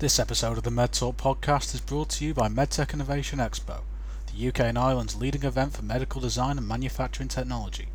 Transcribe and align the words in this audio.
This 0.00 0.20
episode 0.20 0.56
of 0.56 0.62
the 0.62 0.70
MedTalk 0.70 1.16
podcast 1.16 1.74
is 1.74 1.80
brought 1.80 2.08
to 2.10 2.24
you 2.24 2.32
by 2.32 2.46
MedTech 2.46 2.94
Innovation 2.94 3.40
Expo, 3.40 3.80
the 4.32 4.46
UK 4.46 4.60
and 4.60 4.78
Ireland's 4.78 5.16
leading 5.16 5.42
event 5.42 5.72
for 5.72 5.82
medical 5.82 6.20
design 6.20 6.56
and 6.56 6.68
manufacturing 6.68 7.28
technology. 7.28 7.88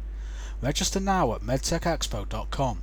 Register 0.62 1.00
now 1.00 1.34
at 1.34 1.39
medtechexpo.com. 1.39 2.81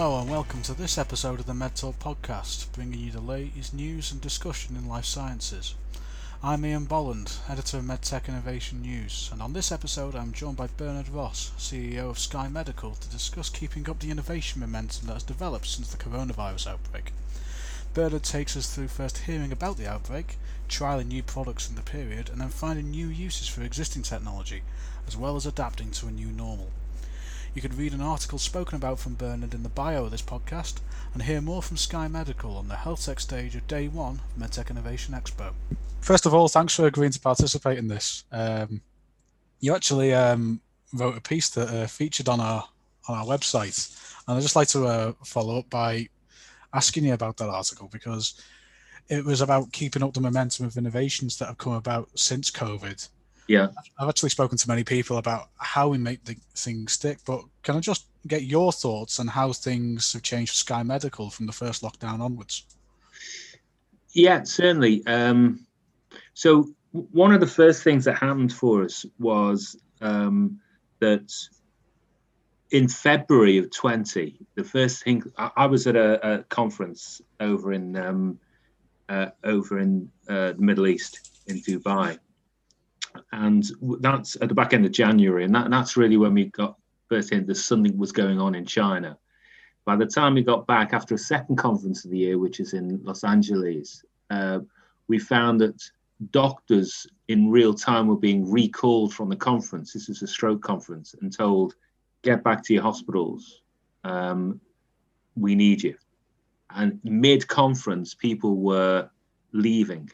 Hello 0.00 0.18
and 0.18 0.30
welcome 0.30 0.62
to 0.62 0.72
this 0.72 0.96
episode 0.96 1.40
of 1.40 1.44
the 1.44 1.52
MedTalk 1.52 1.96
podcast, 1.96 2.72
bringing 2.72 3.00
you 3.00 3.10
the 3.10 3.20
latest 3.20 3.74
news 3.74 4.10
and 4.10 4.18
discussion 4.18 4.74
in 4.74 4.88
life 4.88 5.04
sciences. 5.04 5.74
I'm 6.42 6.64
Ian 6.64 6.86
Bolland, 6.86 7.34
editor 7.50 7.76
of 7.76 7.84
MedTech 7.84 8.26
Innovation 8.26 8.80
News, 8.80 9.28
and 9.30 9.42
on 9.42 9.52
this 9.52 9.70
episode 9.70 10.16
I'm 10.16 10.32
joined 10.32 10.56
by 10.56 10.68
Bernard 10.68 11.10
Ross, 11.10 11.52
CEO 11.58 12.08
of 12.08 12.18
Sky 12.18 12.48
Medical, 12.48 12.94
to 12.94 13.10
discuss 13.10 13.50
keeping 13.50 13.90
up 13.90 13.98
the 13.98 14.10
innovation 14.10 14.60
momentum 14.60 15.08
that 15.08 15.12
has 15.12 15.22
developed 15.22 15.66
since 15.66 15.90
the 15.90 16.02
coronavirus 16.02 16.68
outbreak. 16.68 17.12
Bernard 17.92 18.22
takes 18.22 18.56
us 18.56 18.74
through 18.74 18.88
first 18.88 19.18
hearing 19.18 19.52
about 19.52 19.76
the 19.76 19.86
outbreak, 19.86 20.38
trialing 20.66 21.08
new 21.08 21.22
products 21.22 21.68
in 21.68 21.74
the 21.74 21.82
period, 21.82 22.30
and 22.30 22.40
then 22.40 22.48
finding 22.48 22.90
new 22.90 23.08
uses 23.08 23.48
for 23.48 23.60
existing 23.60 24.00
technology, 24.00 24.62
as 25.06 25.14
well 25.14 25.36
as 25.36 25.44
adapting 25.44 25.90
to 25.90 26.06
a 26.06 26.10
new 26.10 26.28
normal. 26.28 26.70
You 27.52 27.62
can 27.62 27.76
read 27.76 27.92
an 27.92 28.00
article 28.00 28.38
spoken 28.38 28.76
about 28.76 29.00
from 29.00 29.14
Bernard 29.14 29.54
in 29.54 29.64
the 29.64 29.68
bio 29.68 30.04
of 30.04 30.12
this 30.12 30.22
podcast 30.22 30.78
and 31.12 31.22
hear 31.24 31.40
more 31.40 31.60
from 31.60 31.76
Sky 31.76 32.06
Medical 32.06 32.56
on 32.56 32.68
the 32.68 32.76
health 32.76 33.04
tech 33.04 33.18
stage 33.18 33.56
of 33.56 33.66
day 33.66 33.88
one 33.88 34.20
of 34.36 34.50
MedTech 34.50 34.70
Innovation 34.70 35.14
Expo. 35.14 35.52
First 36.00 36.26
of 36.26 36.34
all, 36.34 36.46
thanks 36.46 36.76
for 36.76 36.86
agreeing 36.86 37.10
to 37.10 37.18
participate 37.18 37.78
in 37.78 37.88
this. 37.88 38.22
Um, 38.30 38.80
you 39.58 39.74
actually 39.74 40.14
um, 40.14 40.60
wrote 40.94 41.16
a 41.16 41.20
piece 41.20 41.48
that 41.50 41.68
uh, 41.68 41.86
featured 41.88 42.28
on 42.28 42.38
our 42.38 42.68
on 43.08 43.18
our 43.18 43.24
website, 43.24 43.98
and 44.28 44.36
I'd 44.36 44.42
just 44.42 44.54
like 44.54 44.68
to 44.68 44.86
uh, 44.86 45.12
follow 45.24 45.58
up 45.58 45.68
by 45.70 46.08
asking 46.72 47.04
you 47.04 47.14
about 47.14 47.36
that 47.38 47.48
article 47.48 47.88
because 47.90 48.40
it 49.08 49.24
was 49.24 49.40
about 49.40 49.72
keeping 49.72 50.04
up 50.04 50.14
the 50.14 50.20
momentum 50.20 50.66
of 50.66 50.76
innovations 50.76 51.36
that 51.38 51.46
have 51.46 51.58
come 51.58 51.72
about 51.72 52.08
since 52.14 52.48
COVID 52.48 53.08
yeah. 53.50 53.66
I've 53.98 54.08
actually 54.08 54.30
spoken 54.30 54.56
to 54.58 54.68
many 54.68 54.84
people 54.84 55.18
about 55.18 55.48
how 55.56 55.88
we 55.88 55.98
make 55.98 56.24
the 56.24 56.36
things 56.54 56.92
stick 56.92 57.18
but 57.26 57.42
can 57.64 57.76
i 57.76 57.80
just 57.80 58.06
get 58.28 58.42
your 58.42 58.70
thoughts 58.70 59.18
on 59.18 59.26
how 59.26 59.52
things 59.52 60.12
have 60.12 60.22
changed 60.22 60.52
for 60.52 60.56
sky 60.56 60.82
medical 60.84 61.30
from 61.30 61.46
the 61.46 61.52
first 61.52 61.82
lockdown 61.82 62.20
onwards? 62.20 62.64
Yeah 64.12 64.44
certainly. 64.44 65.04
Um, 65.06 65.66
so 66.34 66.70
one 66.92 67.32
of 67.32 67.40
the 67.40 67.46
first 67.46 67.82
things 67.82 68.04
that 68.04 68.18
happened 68.18 68.52
for 68.52 68.84
us 68.84 69.04
was 69.18 69.76
um, 70.00 70.60
that 71.00 71.32
in 72.70 72.88
February 72.88 73.58
of 73.58 73.70
20, 73.70 74.36
the 74.54 74.64
first 74.64 75.02
thing 75.02 75.24
I, 75.36 75.50
I 75.56 75.66
was 75.66 75.88
at 75.88 75.96
a, 75.96 76.34
a, 76.34 76.42
conference 76.44 77.20
over 77.40 77.72
in 77.72 77.96
um, 77.96 78.38
uh, 79.08 79.30
over 79.42 79.80
in 79.80 80.10
uh, 80.28 80.52
the 80.52 80.62
Middle 80.62 80.86
East 80.86 81.42
in 81.46 81.60
Dubai, 81.60 82.18
and 83.32 83.64
that's 84.00 84.36
at 84.40 84.48
the 84.48 84.54
back 84.54 84.72
end 84.72 84.86
of 84.86 84.92
January, 84.92 85.44
and 85.44 85.54
that, 85.54 85.70
that's 85.70 85.96
really 85.96 86.16
when 86.16 86.34
we 86.34 86.46
got 86.46 86.76
first 87.08 87.32
in 87.32 87.46
that 87.46 87.54
something 87.56 87.96
was 87.98 88.12
going 88.12 88.40
on 88.40 88.54
in 88.54 88.64
China. 88.64 89.18
By 89.84 89.96
the 89.96 90.06
time 90.06 90.34
we 90.34 90.42
got 90.42 90.66
back 90.66 90.92
after 90.92 91.14
a 91.14 91.18
second 91.18 91.56
conference 91.56 92.04
of 92.04 92.10
the 92.10 92.18
year, 92.18 92.38
which 92.38 92.60
is 92.60 92.74
in 92.74 93.00
Los 93.02 93.24
Angeles, 93.24 94.04
uh, 94.30 94.60
we 95.08 95.18
found 95.18 95.60
that 95.60 95.82
doctors 96.30 97.06
in 97.28 97.50
real 97.50 97.74
time 97.74 98.06
were 98.06 98.16
being 98.16 98.48
recalled 98.48 99.12
from 99.14 99.28
the 99.28 99.36
conference. 99.36 99.92
This 99.92 100.08
is 100.08 100.22
a 100.22 100.26
stroke 100.26 100.62
conference, 100.62 101.14
and 101.20 101.32
told, 101.32 101.74
"Get 102.22 102.44
back 102.44 102.62
to 102.64 102.74
your 102.74 102.82
hospitals. 102.82 103.62
Um, 104.04 104.60
we 105.34 105.54
need 105.54 105.82
you." 105.82 105.96
And 106.70 107.00
mid-conference, 107.02 108.14
people 108.14 108.56
were 108.56 109.10
leaving 109.52 110.10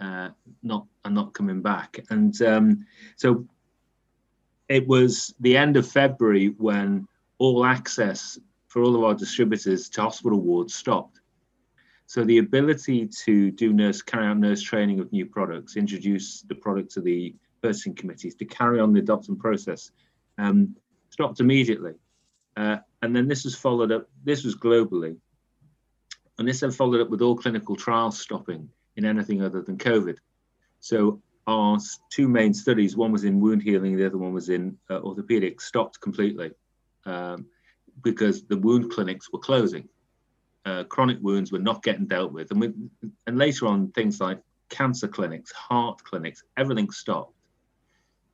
uh, 0.00 0.30
not 0.62 0.86
and 1.04 1.14
not 1.14 1.34
coming 1.34 1.62
back. 1.62 2.00
And 2.10 2.40
um, 2.42 2.86
so 3.16 3.46
it 4.68 4.86
was 4.86 5.34
the 5.40 5.56
end 5.56 5.76
of 5.76 5.86
February 5.86 6.48
when 6.58 7.06
all 7.38 7.64
access 7.64 8.38
for 8.68 8.82
all 8.82 8.96
of 8.96 9.04
our 9.04 9.14
distributors 9.14 9.88
to 9.90 10.02
hospital 10.02 10.40
wards 10.40 10.74
stopped. 10.74 11.20
So 12.06 12.24
the 12.24 12.38
ability 12.38 13.08
to 13.24 13.50
do 13.50 13.72
nurse 13.72 14.02
carry 14.02 14.26
out 14.26 14.38
nurse 14.38 14.62
training 14.62 15.00
of 15.00 15.12
new 15.12 15.26
products, 15.26 15.76
introduce 15.76 16.42
the 16.42 16.54
product 16.54 16.90
to 16.92 17.00
the 17.00 17.34
purchasing 17.62 17.94
committees, 17.94 18.34
to 18.36 18.44
carry 18.44 18.80
on 18.80 18.92
the 18.92 19.00
adoption 19.00 19.36
process, 19.36 19.90
um, 20.38 20.74
stopped 21.10 21.40
immediately. 21.40 21.92
Uh, 22.56 22.78
and 23.02 23.14
then 23.14 23.28
this 23.28 23.44
was 23.44 23.54
followed 23.54 23.92
up. 23.92 24.08
This 24.24 24.44
was 24.44 24.56
globally, 24.56 25.16
and 26.38 26.48
this 26.48 26.60
then 26.60 26.72
followed 26.72 27.00
up 27.00 27.10
with 27.10 27.22
all 27.22 27.36
clinical 27.36 27.76
trials 27.76 28.18
stopping 28.18 28.68
in 29.00 29.06
anything 29.06 29.42
other 29.42 29.62
than 29.62 29.78
COVID. 29.78 30.18
So 30.80 31.22
our 31.46 31.78
two 32.10 32.28
main 32.28 32.52
studies, 32.54 32.96
one 32.96 33.12
was 33.12 33.24
in 33.24 33.40
wound 33.40 33.62
healing, 33.62 33.96
the 33.96 34.06
other 34.06 34.18
one 34.18 34.34
was 34.34 34.50
in 34.50 34.76
uh, 34.90 35.00
orthopedics, 35.00 35.62
stopped 35.62 36.00
completely 36.00 36.50
um, 37.06 37.46
because 38.02 38.44
the 38.44 38.58
wound 38.58 38.92
clinics 38.92 39.32
were 39.32 39.38
closing. 39.38 39.88
Uh, 40.66 40.84
chronic 40.84 41.18
wounds 41.22 41.50
were 41.50 41.58
not 41.70 41.82
getting 41.82 42.06
dealt 42.06 42.32
with, 42.32 42.50
and 42.50 42.60
we, 42.60 42.72
and 43.26 43.38
later 43.38 43.66
on 43.66 43.90
things 43.92 44.20
like 44.20 44.38
cancer 44.68 45.08
clinics, 45.08 45.50
heart 45.52 46.02
clinics, 46.04 46.44
everything 46.58 46.90
stopped. 46.90 47.34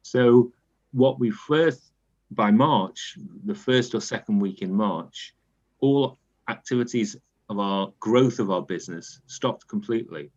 So 0.02 0.52
what 0.92 1.20
we 1.20 1.30
first 1.30 1.92
by 2.32 2.50
March, 2.50 3.16
the 3.44 3.54
first 3.54 3.94
or 3.94 4.00
second 4.00 4.40
week 4.40 4.60
in 4.60 4.72
March, 4.72 5.34
all 5.78 6.18
activities 6.48 7.16
of 7.48 7.60
our 7.60 7.92
growth 8.00 8.40
of 8.40 8.50
our 8.50 8.62
business 8.62 9.20
stopped 9.26 9.68
completely 9.68 10.32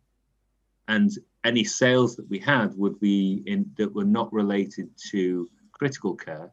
and 0.90 1.16
any 1.44 1.64
sales 1.64 2.16
that 2.16 2.28
we 2.28 2.38
had 2.38 2.76
would 2.76 2.98
be 3.00 3.42
in 3.46 3.70
that 3.76 3.94
were 3.94 4.04
not 4.18 4.30
related 4.32 4.88
to 5.10 5.48
critical 5.70 6.14
care 6.14 6.50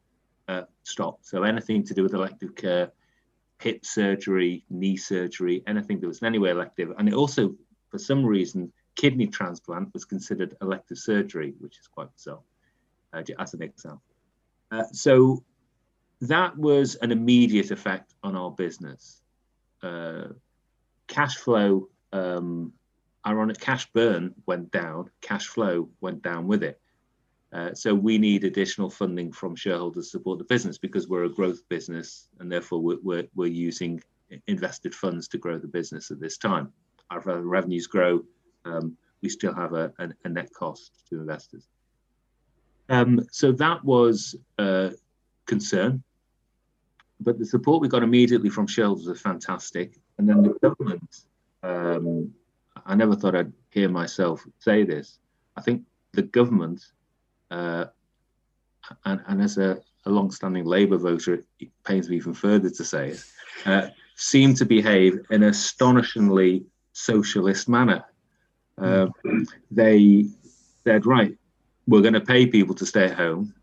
uh, 0.48 0.62
stopped. 0.84 1.25
So 1.25 1.44
anything 1.44 1.84
to 1.86 1.94
do 1.94 2.03
with 2.03 2.14
elective 2.14 2.56
care, 2.56 2.92
hip 3.59 3.84
surgery, 3.84 4.64
knee 4.70 4.96
surgery, 4.96 5.64
anything 5.66 6.00
that 6.00 6.08
was 6.08 6.22
in 6.22 6.28
any 6.28 6.38
way 6.38 6.52
elective, 6.52 6.94
and 6.98 7.09
it 7.09 7.16
also, 7.16 7.56
for 7.90 7.98
some 7.98 8.24
reason, 8.24 8.72
kidney 8.96 9.28
transplant 9.28 9.92
was 9.94 10.06
considered 10.06 10.56
elective 10.62 11.00
surgery, 11.00 11.56
which 11.59 11.80
is 11.80 11.88
quite 11.88 12.14
bizarre, 12.14 12.40
uh, 13.14 13.24
as 13.40 13.54
an 13.56 13.64
example. 13.64 14.02
Uh, 14.72 14.84
so 14.92 15.44
that 16.22 16.56
was 16.58 16.96
an 16.96 17.12
immediate 17.12 17.72
effect 17.72 18.14
on 18.24 18.36
our 18.36 18.52
business. 18.52 19.24
Uh, 19.81 20.28
cash 21.08 21.38
flow 21.38 21.90
um, 22.14 22.72
ironic 23.27 23.59
cash 23.59 23.88
burn 23.91 24.33
went 24.45 24.71
down, 24.71 25.09
cash 25.21 25.47
flow 25.47 25.89
went 26.01 26.21
down 26.23 26.47
with 26.47 26.63
it. 26.63 26.79
Uh, 27.53 27.73
so 27.73 27.93
we 27.93 28.17
need 28.17 28.43
additional 28.43 28.89
funding 28.89 29.31
from 29.31 29.55
shareholders 29.55 30.05
to 30.05 30.11
support 30.11 30.38
the 30.38 30.45
business 30.45 30.77
because 30.77 31.07
we're 31.07 31.25
a 31.25 31.29
growth 31.29 31.67
business 31.69 32.29
and 32.39 32.51
therefore 32.51 32.79
we're, 32.79 32.97
we're, 33.03 33.27
we're 33.35 33.47
using 33.51 34.01
invested 34.47 34.93
funds 34.93 35.27
to 35.29 35.38
grow 35.38 35.57
the 35.57 35.67
business 35.67 36.11
at 36.11 36.19
this 36.19 36.38
time. 36.38 36.71
Our 37.09 37.21
revenues 37.21 37.88
grow, 37.88 38.23
um, 38.65 38.97
we 39.21 39.29
still 39.29 39.53
have 39.53 39.73
a, 39.73 39.94
a, 39.99 40.09
a, 40.25 40.29
net 40.29 40.53
cost 40.53 40.91
to 41.09 41.19
investors. 41.19 41.67
Um, 42.89 43.25
so 43.31 43.51
that 43.53 43.83
was 43.83 44.35
a 44.57 44.91
concern, 45.45 46.03
but 47.21 47.39
the 47.39 47.45
support 47.45 47.81
we 47.81 47.88
got 47.88 48.03
immediately 48.03 48.49
from 48.49 48.67
shareholders 48.67 49.07
was 49.07 49.21
fantastic. 49.21 49.97
And 50.17 50.27
then 50.27 50.41
the 50.44 50.53
government 50.61 51.25
um, 51.63 52.33
I 52.88 52.95
never 52.95 53.16
thought 53.16 53.36
I'd 53.36 53.54
hear 53.69 53.89
myself 53.89 54.45
say 54.60 54.84
this. 54.84 55.19
I 55.56 55.62
think 55.62 55.84
the 56.13 56.24
government, 56.24 56.84
uh, 57.51 57.86
and, 59.06 59.22
and, 59.28 59.42
as 59.42 59.57
a, 59.57 59.80
a 60.06 60.10
long-standing 60.10 60.66
Labour 60.66 60.98
voter, 60.98 61.44
it 61.60 61.69
pains 61.84 62.10
me 62.10 62.16
even 62.16 62.34
further 62.34 62.69
to 62.69 62.84
say 62.84 63.10
it, 63.10 63.24
uh, 63.66 63.88
seem 64.16 64.54
to 64.56 64.66
behave 64.66 65.19
in 65.30 65.44
an 65.44 65.50
astonishingly 65.50 66.66
socialist 66.94 67.68
manner. 67.68 68.06
Uh, 68.78 69.07
they 69.69 70.28
said, 70.83 71.06
right, 71.06 71.36
we're 71.88 72.01
going 72.01 72.13
to 72.13 72.22
pay 72.22 72.45
people 72.45 72.75
to 72.75 72.86
stay 72.86 73.06
at 73.06 73.18
home. 73.18 73.54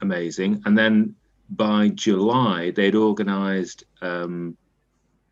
Amazing. 0.00 0.62
And 0.64 0.76
then 0.76 1.14
by 1.50 1.88
July, 1.88 2.70
they'd 2.70 2.94
organised 2.94 3.84
um, 4.02 4.56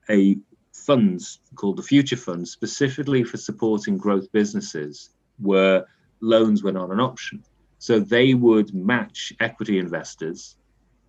a 0.08 0.36
funds 0.86 1.40
called 1.54 1.76
the 1.76 1.82
Future 1.82 2.16
Fund, 2.16 2.46
specifically 2.46 3.24
for 3.24 3.36
supporting 3.36 3.96
growth 3.96 4.30
businesses, 4.32 5.10
where 5.38 5.86
loans 6.20 6.62
were 6.62 6.72
not 6.72 6.90
an 6.90 7.00
option. 7.00 7.42
So 7.78 8.00
they 8.00 8.34
would 8.34 8.74
match 8.74 9.32
equity 9.40 9.78
investors, 9.78 10.56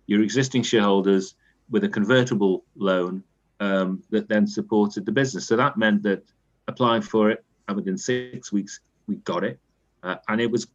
your 0.06 0.22
existing 0.22 0.62
shareholders, 0.62 1.34
with 1.70 1.84
a 1.84 1.88
convertible 1.88 2.64
loan 2.76 3.22
um, 3.60 4.02
that 4.10 4.28
then 4.28 4.46
supported 4.46 5.04
the 5.04 5.12
business. 5.12 5.46
So 5.46 5.56
that 5.56 5.76
meant 5.76 6.02
that 6.04 6.22
applying 6.68 7.02
for 7.02 7.30
it, 7.30 7.44
and 7.66 7.76
within 7.76 7.98
six 7.98 8.52
weeks, 8.52 8.80
we 9.06 9.16
got 9.16 9.44
it. 9.44 9.58
Uh, 10.02 10.16
and 10.28 10.40
it 10.40 10.50
was 10.50 10.68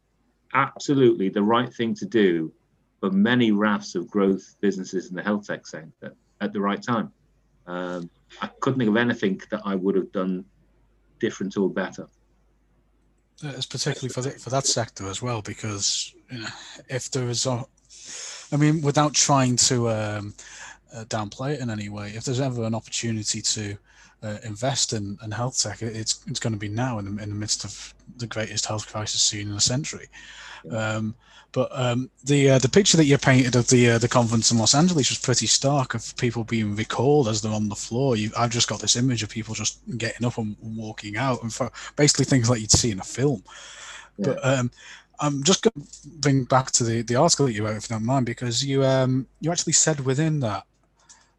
absolutely 0.54 1.28
the 1.28 1.42
right 1.42 1.72
thing 1.72 1.94
to 1.94 2.06
do 2.06 2.52
for 3.00 3.10
many 3.10 3.52
rafts 3.52 3.94
of 3.94 4.08
growth 4.08 4.54
businesses 4.60 5.08
in 5.08 5.16
the 5.16 5.22
health 5.22 5.46
tech 5.46 5.66
sector 5.66 6.14
at 6.40 6.52
the 6.52 6.60
right 6.60 6.82
time. 6.82 7.12
Um, 7.66 8.10
I 8.40 8.48
couldn't 8.60 8.78
think 8.78 8.90
of 8.90 8.96
anything 8.96 9.40
that 9.50 9.62
I 9.64 9.74
would 9.74 9.94
have 9.96 10.12
done 10.12 10.44
different 11.18 11.56
or 11.56 11.70
better. 11.70 12.08
It's 13.42 13.66
particularly 13.66 14.12
for 14.12 14.22
the, 14.22 14.30
for 14.30 14.50
that 14.50 14.66
sector 14.66 15.08
as 15.08 15.20
well, 15.20 15.42
because 15.42 16.14
you 16.30 16.38
know, 16.38 16.48
if 16.88 17.10
there 17.10 17.28
is 17.28 17.46
a, 17.46 17.64
I 18.52 18.56
mean, 18.56 18.82
without 18.82 19.14
trying 19.14 19.56
to 19.56 19.90
um, 19.90 20.34
uh, 20.94 21.04
downplay 21.04 21.54
it 21.54 21.60
in 21.60 21.70
any 21.70 21.88
way, 21.88 22.10
if 22.10 22.24
there's 22.24 22.40
ever 22.40 22.64
an 22.64 22.74
opportunity 22.74 23.42
to 23.42 23.76
uh, 24.22 24.38
invest 24.44 24.92
in, 24.92 25.18
in 25.24 25.30
health 25.30 25.60
tech, 25.60 25.82
it's 25.82 26.24
it's 26.26 26.40
going 26.40 26.52
to 26.52 26.58
be 26.58 26.68
now 26.68 26.98
in 26.98 27.16
the, 27.16 27.22
in 27.22 27.28
the 27.28 27.34
midst 27.34 27.64
of 27.64 27.94
the 28.18 28.26
greatest 28.26 28.66
health 28.66 28.90
crisis 28.90 29.22
seen 29.22 29.48
in 29.48 29.56
a 29.56 29.60
century. 29.60 30.08
Um, 30.70 31.14
but 31.52 31.68
um, 31.72 32.10
the 32.24 32.50
uh, 32.50 32.58
the 32.58 32.68
picture 32.68 32.96
that 32.96 33.04
you 33.04 33.18
painted 33.18 33.56
of 33.56 33.68
the 33.68 33.90
uh, 33.90 33.98
the 33.98 34.08
conference 34.08 34.50
in 34.50 34.58
Los 34.58 34.74
Angeles 34.74 35.10
was 35.10 35.18
pretty 35.18 35.46
stark 35.46 35.94
of 35.94 36.16
people 36.16 36.44
being 36.44 36.74
recalled 36.74 37.28
as 37.28 37.42
they're 37.42 37.52
on 37.52 37.68
the 37.68 37.74
floor. 37.74 38.16
You, 38.16 38.30
I've 38.38 38.50
just 38.50 38.68
got 38.68 38.80
this 38.80 38.96
image 38.96 39.22
of 39.22 39.28
people 39.28 39.54
just 39.54 39.80
getting 39.98 40.26
up 40.26 40.38
and 40.38 40.56
walking 40.62 41.16
out, 41.16 41.42
and 41.42 41.52
for 41.52 41.70
basically 41.96 42.24
things 42.24 42.48
like 42.48 42.60
you'd 42.60 42.70
see 42.70 42.90
in 42.90 43.00
a 43.00 43.04
film. 43.04 43.44
Yeah. 44.16 44.26
But 44.26 44.46
um, 44.46 44.70
I'm 45.20 45.42
just 45.42 45.62
going 45.62 45.86
to 45.86 46.08
bring 46.20 46.44
back 46.44 46.70
to 46.72 46.84
the, 46.84 47.02
the 47.02 47.16
article 47.16 47.46
that 47.46 47.52
you 47.52 47.64
wrote, 47.64 47.76
if 47.76 47.90
you 47.90 47.94
don't 47.94 48.04
mind, 48.04 48.26
because 48.26 48.64
you 48.64 48.84
um, 48.84 49.26
you 49.40 49.52
actually 49.52 49.74
said 49.74 50.00
within 50.00 50.40
that, 50.40 50.64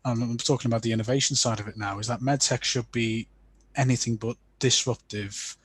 Um, 0.06 0.22
I'm 0.22 0.38
talking 0.38 0.70
about 0.70 0.82
the 0.82 0.92
innovation 0.92 1.36
side 1.36 1.60
of 1.60 1.68
it 1.68 1.78
now, 1.78 2.00
is 2.00 2.08
that 2.08 2.20
medtech 2.20 2.64
should 2.64 2.92
be 2.92 3.28
anything 3.76 4.16
but 4.18 4.38
disruptive 4.60 5.58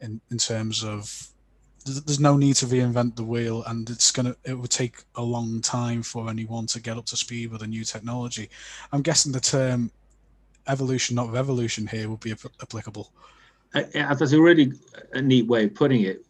in, 0.00 0.20
in 0.30 0.38
terms 0.38 0.84
of 0.84 1.28
there's 1.84 2.20
no 2.20 2.36
need 2.36 2.54
to 2.56 2.66
reinvent 2.66 3.16
the 3.16 3.24
wheel 3.24 3.62
and 3.66 3.88
it's 3.88 4.10
gonna 4.10 4.34
it 4.44 4.54
would 4.54 4.70
take 4.70 5.04
a 5.16 5.22
long 5.22 5.60
time 5.60 6.02
for 6.02 6.28
anyone 6.28 6.66
to 6.66 6.80
get 6.80 6.98
up 6.98 7.06
to 7.06 7.16
speed 7.16 7.50
with 7.50 7.62
a 7.62 7.66
new 7.66 7.84
technology. 7.84 8.50
I'm 8.92 9.02
guessing 9.02 9.32
the 9.32 9.40
term 9.40 9.90
evolution 10.66 11.16
not 11.16 11.32
revolution 11.32 11.86
here 11.86 12.10
would 12.10 12.20
be 12.20 12.34
applicable. 12.62 13.10
Uh, 13.74 13.82
that's 13.94 14.32
a 14.32 14.40
really 14.40 14.72
a 15.12 15.22
neat 15.22 15.46
way 15.46 15.64
of 15.64 15.74
putting 15.74 16.02
it. 16.02 16.24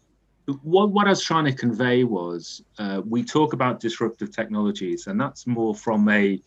What, 0.63 0.91
what 0.91 1.07
i 1.07 1.11
was 1.11 1.23
trying 1.23 1.45
to 1.45 1.53
convey 1.53 2.05
was 2.05 2.63
uh, 2.79 3.03
we 3.05 3.23
talk 3.23 3.53
about 3.53 3.81
disruptive 3.81 4.35
technologies 4.35 5.07
and 5.07 5.21
that's 5.21 5.47
more 5.47 5.75
from 5.75 6.09
a, 6.09 6.41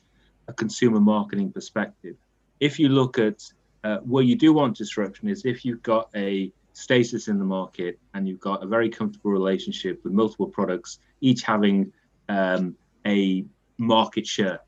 a 0.52 0.54
consumer 0.54 1.00
marketing 1.00 1.52
perspective 1.52 2.16
if 2.62 2.80
you 2.80 2.90
look 2.90 3.18
at 3.18 3.44
uh, 3.84 3.98
where 3.98 4.24
you 4.24 4.36
do 4.36 4.54
want 4.54 4.78
disruption 4.78 5.28
is 5.28 5.44
if 5.46 5.66
you've 5.66 5.84
got 5.84 6.10
a 6.16 6.52
status 6.74 7.28
in 7.28 7.40
the 7.40 7.44
market 7.44 8.00
and 8.14 8.28
you've 8.28 8.40
got 8.40 8.64
a 8.64 8.68
very 8.68 8.90
comfortable 8.90 9.32
relationship 9.32 10.00
with 10.04 10.14
multiple 10.14 10.48
products, 10.48 11.00
each 11.20 11.42
having 11.42 11.92
um, 12.30 12.76
a 13.06 13.44
market 13.78 14.26
share. 14.26 14.60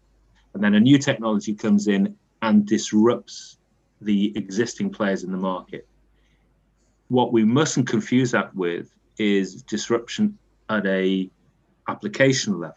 And 0.54 0.64
then 0.64 0.74
a 0.74 0.80
new 0.80 0.98
technology 0.98 1.54
comes 1.54 1.88
in 1.88 2.16
and 2.42 2.66
disrupts 2.66 3.58
the 4.02 4.34
existing 4.36 4.90
players 4.90 5.24
in 5.24 5.32
the 5.32 5.38
market. 5.38 5.88
What 7.08 7.32
we 7.32 7.46
mustn't 7.46 7.88
confuse 7.88 8.32
that 8.32 8.54
with 8.56 8.90
is 9.18 9.62
disruption 9.62 10.38
at 10.70 10.86
a 10.88 11.30
application 11.88 12.60
level. 12.60 12.76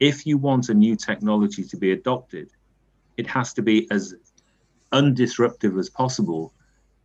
If 0.00 0.26
you 0.26 0.38
want 0.38 0.68
a 0.68 0.74
new 0.74 0.96
technology 0.96 1.62
to 1.64 1.76
be 1.76 1.92
adopted, 1.92 2.50
it 3.16 3.26
has 3.26 3.52
to 3.54 3.62
be 3.62 3.86
as 3.90 4.14
undisruptive 4.92 5.78
as 5.78 5.88
possible 5.88 6.52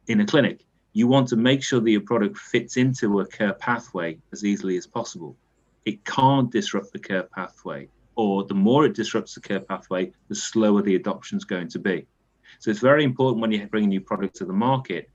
in 0.07 0.21
a 0.21 0.25
clinic 0.25 0.65
you 0.95 1.07
want 1.07 1.27
to 1.27 1.35
make 1.35 1.61
sure 1.61 1.81
that 1.81 1.91
your 1.91 1.99
product 1.99 2.37
fits 2.37 2.77
into 2.77 3.19
a 3.19 3.27
care 3.27 3.53
pathway 3.53 4.17
as 4.31 4.45
easily 4.45 4.77
as 4.77 4.87
possible. 4.87 5.35
It 5.83 6.05
can't 6.05 6.49
disrupt 6.49 6.93
the 6.93 6.99
care 6.99 7.23
pathway, 7.23 7.89
or 8.15 8.45
the 8.45 8.53
more 8.53 8.85
it 8.85 8.95
disrupts 8.95 9.35
the 9.35 9.41
care 9.41 9.59
pathway, 9.59 10.13
the 10.29 10.35
slower 10.35 10.81
the 10.81 10.95
adoption 10.95 11.37
is 11.37 11.43
going 11.43 11.67
to 11.67 11.79
be. 11.79 12.07
So 12.59 12.71
it's 12.71 12.79
very 12.79 13.03
important 13.03 13.41
when 13.41 13.51
you 13.51 13.67
bring 13.67 13.83
a 13.83 13.87
new 13.87 13.99
product 13.99 14.37
to 14.37 14.45
the 14.45 14.53
market, 14.53 15.09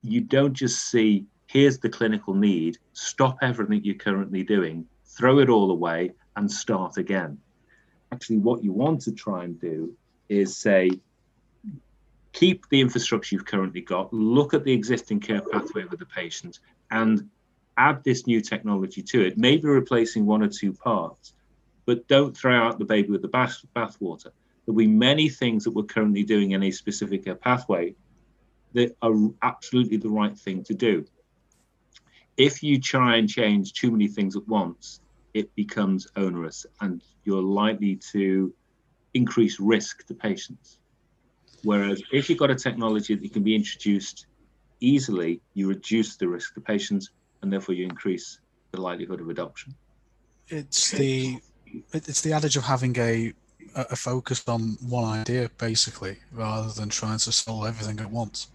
you 0.00 0.22
don't 0.22 0.54
just 0.54 0.90
see, 0.90 1.26
here's 1.48 1.78
the 1.78 1.90
clinical 1.90 2.32
need, 2.32 2.78
stop 2.94 3.36
everything 3.42 3.84
you're 3.84 3.94
currently 3.94 4.42
doing, 4.42 4.86
throw 5.04 5.38
it 5.38 5.50
all 5.50 5.70
away, 5.70 6.12
and 6.38 6.50
start 6.50 6.96
again. 6.98 7.36
Actually, 8.12 8.38
what 8.38 8.62
you 8.62 8.72
want 8.72 9.00
to 9.02 9.12
try 9.12 9.44
and 9.44 9.60
do 9.60 9.92
is 10.28 10.56
say, 10.56 10.88
keep 12.32 12.68
the 12.68 12.80
infrastructure 12.80 13.34
you've 13.34 13.44
currently 13.44 13.80
got, 13.80 14.12
look 14.12 14.54
at 14.54 14.62
the 14.62 14.72
existing 14.72 15.18
care 15.18 15.42
pathway 15.52 15.84
with 15.84 15.98
the 15.98 16.06
patient, 16.06 16.60
and 16.92 17.28
add 17.76 18.04
this 18.04 18.26
new 18.26 18.40
technology 18.40 19.02
to 19.02 19.26
it, 19.26 19.36
maybe 19.36 19.66
replacing 19.68 20.24
one 20.24 20.42
or 20.42 20.48
two 20.48 20.72
parts, 20.72 21.34
but 21.86 22.06
don't 22.06 22.36
throw 22.36 22.56
out 22.56 22.78
the 22.78 22.84
baby 22.84 23.08
with 23.10 23.22
the 23.22 23.28
bath 23.28 23.64
bathwater. 23.74 24.30
There'll 24.64 24.78
be 24.78 24.86
many 24.86 25.28
things 25.28 25.64
that 25.64 25.72
we're 25.72 25.82
currently 25.82 26.22
doing 26.22 26.52
in 26.52 26.62
a 26.62 26.70
specific 26.70 27.24
care 27.24 27.34
pathway 27.34 27.94
that 28.74 28.96
are 29.02 29.14
absolutely 29.42 29.96
the 29.96 30.10
right 30.10 30.38
thing 30.38 30.62
to 30.64 30.74
do. 30.74 31.04
If 32.36 32.62
you 32.62 32.78
try 32.80 33.16
and 33.16 33.28
change 33.28 33.72
too 33.72 33.90
many 33.90 34.06
things 34.06 34.36
at 34.36 34.46
once, 34.46 35.00
it 35.38 35.54
becomes 35.54 36.06
onerous 36.16 36.66
and 36.80 37.02
you're 37.24 37.48
likely 37.62 37.94
to 38.12 38.52
increase 39.14 39.60
risk 39.60 40.06
to 40.08 40.14
patients. 40.14 40.78
Whereas 41.64 42.02
if 42.12 42.28
you've 42.28 42.38
got 42.44 42.50
a 42.50 42.54
technology 42.54 43.14
that 43.14 43.32
can 43.32 43.42
be 43.42 43.54
introduced 43.54 44.26
easily, 44.80 45.40
you 45.54 45.68
reduce 45.68 46.16
the 46.16 46.28
risk 46.28 46.54
to 46.54 46.60
patients 46.60 47.10
and 47.42 47.52
therefore 47.52 47.74
you 47.74 47.84
increase 47.84 48.40
the 48.72 48.80
likelihood 48.80 49.20
of 49.20 49.28
adoption. 49.28 49.74
It's 50.48 50.90
the 50.90 51.40
it's 51.92 52.22
the 52.22 52.32
adage 52.32 52.56
of 52.56 52.64
having 52.64 52.96
a 52.98 53.32
a 53.74 53.96
focus 53.96 54.42
on 54.48 54.78
one 54.80 55.04
idea 55.04 55.50
basically 55.58 56.16
rather 56.32 56.70
than 56.78 56.88
trying 56.88 57.18
to 57.18 57.30
solve 57.30 57.66
everything 57.66 58.00
at 58.00 58.10
once. 58.10 58.48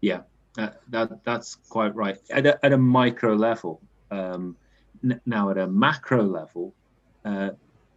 Yeah, 0.00 0.20
that, 0.56 0.80
that 0.88 1.24
that's 1.24 1.56
quite 1.68 1.94
right. 1.94 2.18
At 2.30 2.46
a, 2.46 2.64
at 2.64 2.72
a 2.72 2.78
micro 2.78 3.34
level, 3.34 3.80
um, 4.10 4.56
now 5.26 5.50
at 5.50 5.58
a 5.58 5.66
macro 5.66 6.22
level, 6.22 6.74
uh, 7.24 7.50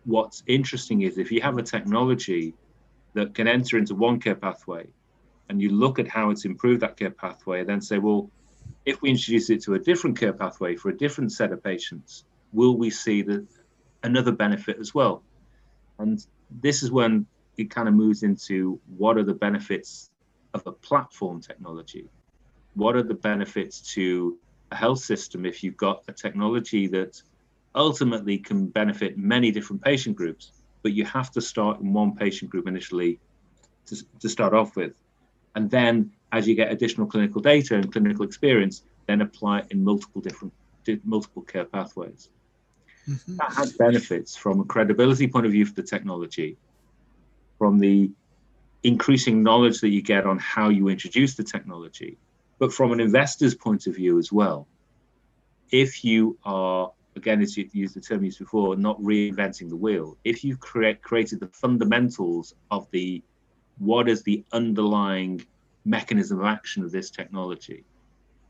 what's 0.06 0.44
interesting 0.48 1.02
is 1.02 1.18
if 1.18 1.32
you 1.32 1.42
have 1.42 1.58
a 1.58 1.64
technology 1.64 2.54
that 3.14 3.34
can 3.34 3.48
enter 3.48 3.78
into 3.78 3.96
one 3.96 4.20
care 4.20 4.36
pathway 4.36 4.86
and 5.50 5.62
you 5.62 5.70
look 5.70 6.00
at 6.00 6.08
how 6.08 6.30
it's 6.30 6.46
improved 6.46 6.82
that 6.82 6.98
care 6.98 7.12
pathway 7.12 7.64
then 7.64 7.82
say, 7.82 7.98
well, 7.98 8.30
if 8.86 9.02
we 9.02 9.10
introduce 9.10 9.50
it 9.50 9.62
to 9.64 9.74
a 9.76 9.80
different 9.80 10.18
care 10.20 10.34
pathway 10.34 10.76
for 10.76 10.90
a 10.90 10.98
different 10.98 11.32
set 11.32 11.52
of 11.52 11.64
patients, 11.64 12.26
will 12.54 12.78
we 12.78 12.90
see 12.90 13.22
the, 13.22 13.46
another 14.04 14.32
benefit 14.32 14.78
as 14.80 14.94
well? 14.94 15.24
And 16.00 16.26
this 16.62 16.84
is 16.84 16.92
when 16.92 17.26
it 17.58 17.70
kind 17.70 17.88
of 17.88 17.94
moves 17.94 18.24
into 18.24 18.80
what 18.98 19.18
are 19.18 19.24
the 19.24 19.34
benefits 19.34 20.10
of 20.54 20.66
a 20.66 20.72
platform 20.72 21.42
technology? 21.42 22.08
What 22.76 22.96
are 22.96 23.04
the 23.04 23.16
benefits 23.16 23.94
to 23.94 24.38
a 24.72 24.76
health 24.76 25.00
system 25.00 25.46
if 25.46 25.64
you've 25.64 25.78
got 25.78 26.04
a 26.08 26.14
technology 26.14 26.88
that 26.88 27.22
ultimately 27.76 28.38
can 28.38 28.68
benefit 28.68 29.18
many 29.18 29.52
different 29.52 29.82
patient 29.82 30.16
groups? 30.16 30.52
but 30.88 30.94
you 30.94 31.04
have 31.04 31.32
to 31.32 31.42
start 31.42 31.82
in 31.82 31.92
one 31.92 32.16
patient 32.16 32.50
group 32.50 32.66
initially 32.66 33.20
to, 33.86 33.98
to 34.22 34.30
start 34.30 34.54
off 34.54 34.78
with. 34.78 34.94
And 35.54 35.70
then 35.70 36.12
as 36.32 36.48
you 36.48 36.56
get 36.56 36.72
additional 36.72 37.08
clinical 37.08 37.42
data 37.42 37.76
and 37.76 37.92
clinical 37.92 38.24
experience, 38.24 38.84
then 39.06 39.20
apply 39.20 39.60
it 39.60 39.66
in 39.72 39.84
multiple 39.84 40.22
different 40.22 40.54
multiple 41.04 41.42
care 41.42 41.66
pathways. 41.66 42.30
Mm-hmm. 43.10 43.36
That 43.36 43.54
has 43.54 43.74
benefits 43.74 44.38
from 44.38 44.62
a 44.62 44.64
credibility 44.64 45.28
point 45.28 45.46
of 45.46 45.52
view 45.52 45.66
for 45.66 45.74
the 45.74 45.84
technology, 45.84 46.56
from 47.58 47.80
the 47.80 48.10
increasing 48.84 49.44
knowledge 49.44 49.82
that 49.82 49.90
you 49.90 50.02
get 50.02 50.26
on 50.26 50.40
how 50.40 50.70
you 50.70 50.88
introduce 50.88 51.36
the 51.36 51.44
technology, 51.44 52.18
but 52.60 52.74
from 52.74 52.92
an 52.92 53.00
investor's 53.00 53.56
point 53.56 53.88
of 53.88 53.96
view 53.96 54.18
as 54.18 54.32
well. 54.32 54.68
If 55.72 56.04
you 56.04 56.38
are 56.44 56.92
again, 57.18 57.42
as 57.42 57.58
you 57.58 57.68
used 57.74 57.96
the 57.96 58.02
term 58.02 58.24
used 58.24 58.40
before, 58.40 58.76
not 58.76 59.02
reinventing 59.02 59.70
the 59.70 59.76
wheel. 59.76 60.18
If 60.24 60.44
you've 60.44 60.60
create, 60.60 61.02
created 61.02 61.40
the 61.40 61.48
fundamentals 61.48 62.54
of 62.72 62.88
the 62.92 63.22
what 63.80 64.08
is 64.08 64.24
the 64.24 64.44
underlying 64.52 65.46
mechanism 65.84 66.40
of 66.40 66.46
action 66.46 66.84
of 66.84 66.92
this 66.92 67.10
technology, 67.10 67.84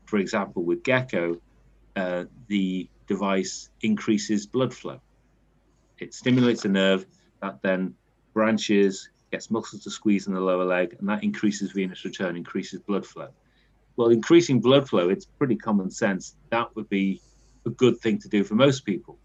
for 0.06 0.18
example, 0.18 0.62
with 0.62 0.82
Geko, 0.82 1.40
uh, 1.96 2.24
the 2.46 2.88
device 3.06 3.70
increases 3.82 4.46
blood 4.46 4.72
flow. 4.72 5.00
It 5.98 6.14
stimulates 6.14 6.64
a 6.64 6.68
nerve 6.68 7.06
that 7.42 7.60
then 7.62 7.94
branches, 8.32 9.10
gets 9.30 9.50
muscles 9.50 9.82
to 9.82 9.90
squeeze 9.90 10.26
in 10.26 10.34
the 10.34 10.40
lower 10.40 10.64
leg, 10.64 10.96
and 10.98 11.08
that 11.08 11.24
increases 11.24 11.72
venous 11.72 12.04
return, 12.04 12.36
increases 12.36 12.80
blood 12.80 13.04
flow. 13.04 13.28
Well, 13.98 14.10
increasing 14.10 14.60
blood 14.60 14.88
flow, 14.88 15.10
it's 15.10 15.26
pretty 15.26 15.56
common 15.56 15.90
sense. 15.90 16.36
That 16.50 16.74
would 16.76 16.88
be 16.88 17.20
a 17.66 17.70
good 17.70 17.98
thing 17.98 18.18
to 18.20 18.28
do 18.28 18.44
for 18.44 18.54
most 18.54 18.86
people. 18.86 19.18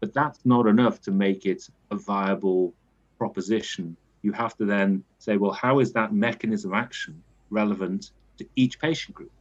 But 0.00 0.12
that's 0.12 0.44
not 0.44 0.66
enough 0.66 1.00
to 1.02 1.12
make 1.12 1.46
it 1.46 1.62
a 1.92 1.96
viable 1.96 2.74
proposition 3.16 3.96
you 4.22 4.32
have 4.32 4.56
to 4.56 4.64
then 4.64 5.04
say, 5.18 5.36
well, 5.36 5.52
how 5.52 5.78
is 5.78 5.92
that 5.92 6.12
mechanism 6.12 6.72
of 6.72 6.78
action 6.78 7.22
relevant 7.50 8.10
to 8.38 8.46
each 8.56 8.78
patient 8.80 9.14
group? 9.14 9.32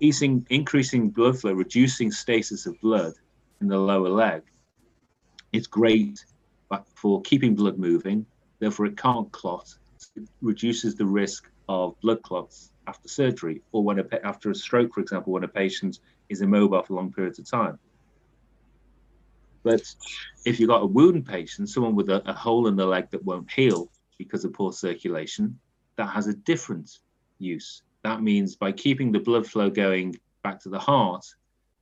Easing, 0.00 0.46
increasing 0.50 1.10
blood 1.10 1.38
flow, 1.38 1.52
reducing 1.52 2.10
stasis 2.10 2.66
of 2.66 2.80
blood 2.80 3.12
in 3.60 3.68
the 3.68 3.78
lower 3.78 4.08
leg, 4.08 4.42
it's 5.52 5.66
great 5.66 6.24
for 6.94 7.20
keeping 7.22 7.54
blood 7.54 7.78
moving. 7.78 8.24
Therefore, 8.60 8.86
it 8.86 8.96
can't 8.96 9.30
clot. 9.30 9.74
It 10.16 10.28
reduces 10.40 10.94
the 10.94 11.04
risk 11.04 11.50
of 11.68 12.00
blood 12.00 12.22
clots 12.22 12.69
after 12.90 13.08
surgery 13.08 13.62
or 13.72 13.82
when 13.84 14.00
a, 14.00 14.04
after 14.24 14.50
a 14.50 14.54
stroke, 14.54 14.92
for 14.94 15.00
example, 15.00 15.32
when 15.32 15.44
a 15.44 15.48
patient 15.48 16.00
is 16.28 16.42
immobile 16.42 16.82
for 16.82 16.94
long 16.94 17.12
periods 17.12 17.38
of 17.38 17.48
time. 17.48 17.78
But 19.62 19.82
if 20.44 20.58
you've 20.58 20.68
got 20.74 20.82
a 20.82 20.86
wound 20.86 21.26
patient, 21.26 21.68
someone 21.68 21.94
with 21.94 22.10
a, 22.10 22.20
a 22.28 22.32
hole 22.32 22.66
in 22.66 22.76
the 22.76 22.86
leg 22.86 23.10
that 23.10 23.24
won't 23.24 23.50
heal 23.50 23.90
because 24.18 24.44
of 24.44 24.52
poor 24.52 24.72
circulation, 24.72 25.58
that 25.96 26.08
has 26.08 26.26
a 26.26 26.34
different 26.34 26.98
use. 27.38 27.82
That 28.02 28.22
means 28.22 28.56
by 28.56 28.72
keeping 28.72 29.12
the 29.12 29.20
blood 29.20 29.46
flow 29.46 29.70
going 29.70 30.16
back 30.42 30.60
to 30.62 30.68
the 30.68 30.78
heart, 30.78 31.24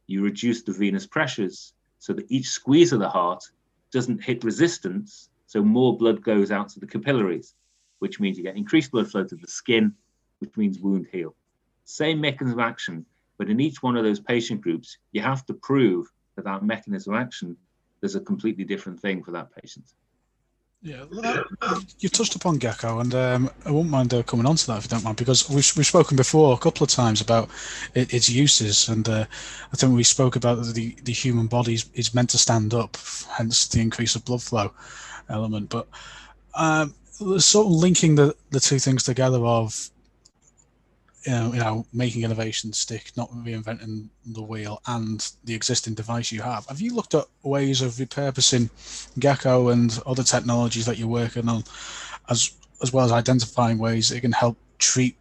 you 0.07 0.23
reduce 0.23 0.63
the 0.63 0.73
venous 0.73 1.07
pressures 1.07 1.73
so 1.99 2.13
that 2.13 2.31
each 2.31 2.49
squeeze 2.49 2.93
of 2.93 3.01
the 3.01 3.09
heart 3.09 3.43
doesn't 3.93 4.23
hit 4.23 4.45
resistance. 4.45 5.31
So 5.47 5.63
more 5.63 5.97
blood 5.97 6.23
goes 6.23 6.51
out 6.51 6.69
to 6.71 6.81
the 6.81 6.87
capillaries, 6.87 7.55
which 8.01 8.21
means 8.21 8.37
you 8.37 8.45
get 8.45 8.57
increased 8.57 8.91
blood 8.91 9.11
flow 9.11 9.25
to 9.25 9.37
the 9.37 9.47
skin, 9.47 9.95
which 10.39 10.57
means 10.57 10.79
wound 10.79 11.07
heal. 11.13 11.35
Same 11.85 12.21
mechanism 12.21 12.59
of 12.59 12.65
action, 12.65 13.07
but 13.39 13.49
in 13.49 13.61
each 13.61 13.83
one 13.83 13.97
of 13.97 14.05
those 14.05 14.21
patient 14.21 14.61
groups, 14.61 14.99
you 15.13 15.23
have 15.23 15.47
to 15.47 15.55
prove 15.55 16.07
that 16.37 16.45
that 16.45 16.63
mechanism 16.63 17.15
of 17.15 17.21
action 17.21 17.57
there's 18.01 18.15
a 18.15 18.21
completely 18.21 18.65
different 18.65 19.01
thing 19.01 19.23
for 19.23 19.33
that 19.33 19.49
patient. 19.61 19.87
Yeah, 20.81 21.05
you 21.99 22.09
touched 22.09 22.37
upon 22.37 22.61
geko, 22.61 23.01
and 23.01 23.13
um, 23.13 23.51
I 23.67 23.73
won't 23.73 23.91
mind 23.91 24.15
uh, 24.15 24.23
coming 24.23 24.47
on 24.47 24.55
to 24.55 24.67
that 24.69 24.79
if 24.79 24.85
you 24.85 24.89
don't 24.89 25.03
mind, 25.03 25.17
because 25.17 25.49
we've, 25.51 25.73
we've 25.77 25.85
spoken 25.85 26.17
before 26.17 26.55
a 26.55 26.57
couple 26.57 26.85
of 26.85 26.91
times 26.91 27.21
about 27.21 27.51
it, 27.95 28.15
its 28.15 28.31
uses, 28.31 28.89
and 28.89 29.09
uh, 29.09 29.25
I 29.73 29.77
think 29.77 29.93
we 29.93 30.05
spoke 30.05 30.37
about 30.37 30.65
the, 30.75 30.97
the 31.03 31.13
human 31.13 31.49
body 31.49 31.75
is, 31.75 31.91
is 31.95 32.15
meant 32.15 32.31
to 32.31 32.39
stand 32.39 32.75
up, 32.75 32.97
hence 33.29 33.67
the 33.67 33.81
increase 33.81 34.15
of 34.15 34.25
blood 34.25 34.41
flow 34.41 34.73
element. 35.29 35.69
But 35.69 35.89
um, 36.55 36.95
sort 37.39 37.67
of 37.67 37.73
linking 37.73 38.15
the, 38.15 38.37
the 38.51 38.61
two 38.61 38.79
things 38.79 39.03
together 39.03 39.45
of 39.45 39.91
you 41.29 41.35
know, 41.35 41.53
you 41.53 41.59
know, 41.59 41.87
making 41.93 42.23
innovation 42.25 42.73
stick, 42.73 43.13
not 43.15 43.31
reinventing 43.33 44.09
the 44.25 44.41
wheel, 44.41 44.81
and 44.87 45.31
the 45.45 45.55
existing 45.55 45.93
device 45.93 46.33
you 46.33 46.41
have. 46.41 46.65
Have 46.67 46.81
you 46.81 46.95
looked 46.95 47.15
at 47.15 47.27
ways 47.43 47.83
of 47.83 47.93
repurposing 47.93 48.71
Geko 49.21 49.71
and 49.71 50.01
other 50.07 50.23
technologies 50.23 50.87
that 50.87 50.97
you're 50.97 51.07
working 51.07 51.47
on, 51.47 51.65
as 52.31 52.53
as 52.83 52.95
well 52.95 53.05
as 53.05 53.13
identifying 53.13 53.77
ways 53.77 54.09
that 54.09 54.23
can 54.23 54.33
help 54.33 54.57
treat, 54.79 55.19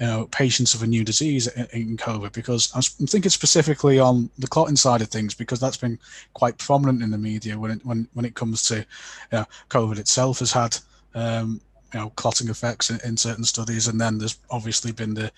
you 0.00 0.06
know, 0.06 0.26
patients 0.32 0.74
of 0.74 0.82
a 0.82 0.86
new 0.86 1.04
disease 1.04 1.46
in, 1.46 1.66
in 1.72 1.96
COVID? 1.96 2.32
Because 2.32 2.72
I'm 2.74 3.06
thinking 3.06 3.30
specifically 3.30 4.00
on 4.00 4.28
the 4.40 4.48
clotting 4.48 4.74
side 4.74 5.00
of 5.00 5.08
things, 5.10 5.32
because 5.32 5.60
that's 5.60 5.76
been 5.76 6.00
quite 6.34 6.58
prominent 6.58 7.04
in 7.04 7.12
the 7.12 7.18
media 7.18 7.56
when 7.56 7.70
it 7.70 7.86
when 7.86 8.08
when 8.14 8.24
it 8.24 8.34
comes 8.34 8.66
to, 8.66 8.78
you 8.78 8.84
know, 9.30 9.44
COVID 9.70 10.00
itself 10.00 10.40
has 10.40 10.50
had. 10.50 10.76
Um, 11.14 11.60
you 11.96 12.02
know 12.02 12.10
clotting 12.10 12.50
effects 12.50 12.90
in, 12.90 13.00
in 13.06 13.16
certain 13.16 13.44
studies, 13.44 13.88
and 13.88 13.98
then 13.98 14.18
there's 14.18 14.38
obviously 14.50 14.92
been 14.92 15.14
the 15.14 15.32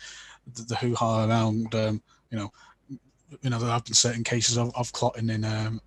the, 0.54 0.62
the 0.62 0.74
hoo 0.74 0.92
ha 0.96 1.24
around 1.24 1.72
um, 1.76 2.02
you 2.32 2.38
know 2.38 2.52
you 3.42 3.50
know 3.50 3.60
there 3.60 3.70
have 3.70 3.84
been 3.84 3.94
certain 3.94 4.24
cases 4.24 4.58
of, 4.58 4.74
of 4.74 4.92
clotting 4.92 5.30
in 5.30 5.44
um, 5.44 5.80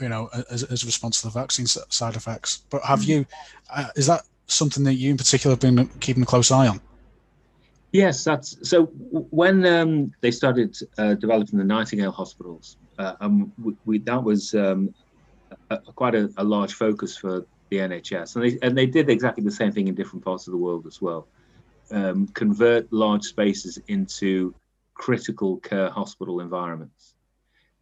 you 0.00 0.08
know 0.08 0.30
as, 0.48 0.62
as 0.62 0.84
a 0.84 0.86
response 0.86 1.20
to 1.20 1.26
the 1.26 1.32
vaccine 1.32 1.66
side 1.66 2.14
effects. 2.14 2.62
But 2.70 2.84
have 2.84 3.00
mm. 3.00 3.08
you 3.08 3.26
uh, 3.74 3.88
is 3.96 4.06
that 4.06 4.22
something 4.46 4.84
that 4.84 4.94
you 4.94 5.10
in 5.10 5.16
particular 5.16 5.54
have 5.54 5.60
been 5.60 5.88
keeping 5.98 6.22
a 6.22 6.26
close 6.26 6.52
eye 6.52 6.68
on? 6.68 6.80
Yes, 7.90 8.22
that's 8.22 8.56
so. 8.62 8.84
When 8.84 9.66
um, 9.66 10.14
they 10.20 10.30
started 10.30 10.78
uh, 10.98 11.14
developing 11.14 11.58
the 11.58 11.64
Nightingale 11.64 12.12
hospitals, 12.12 12.76
uh, 12.98 13.14
um, 13.20 13.52
we, 13.60 13.74
we, 13.84 13.98
that 13.98 14.22
was 14.22 14.54
um, 14.54 14.94
a, 15.68 15.78
quite 15.78 16.14
a, 16.14 16.32
a, 16.38 16.44
large 16.44 16.72
focus 16.72 17.18
for 17.18 17.44
the 17.72 17.78
NHS, 17.78 18.36
and 18.36 18.44
they 18.44 18.58
and 18.66 18.76
they 18.76 18.86
did 18.86 19.08
exactly 19.08 19.42
the 19.42 19.50
same 19.50 19.72
thing 19.72 19.88
in 19.88 19.94
different 19.94 20.22
parts 20.22 20.46
of 20.46 20.52
the 20.52 20.58
world 20.58 20.86
as 20.86 21.00
well. 21.00 21.26
Um, 21.90 22.28
convert 22.28 22.92
large 22.92 23.24
spaces 23.24 23.78
into 23.88 24.54
critical 24.94 25.56
care 25.56 25.88
hospital 25.88 26.40
environments, 26.40 27.14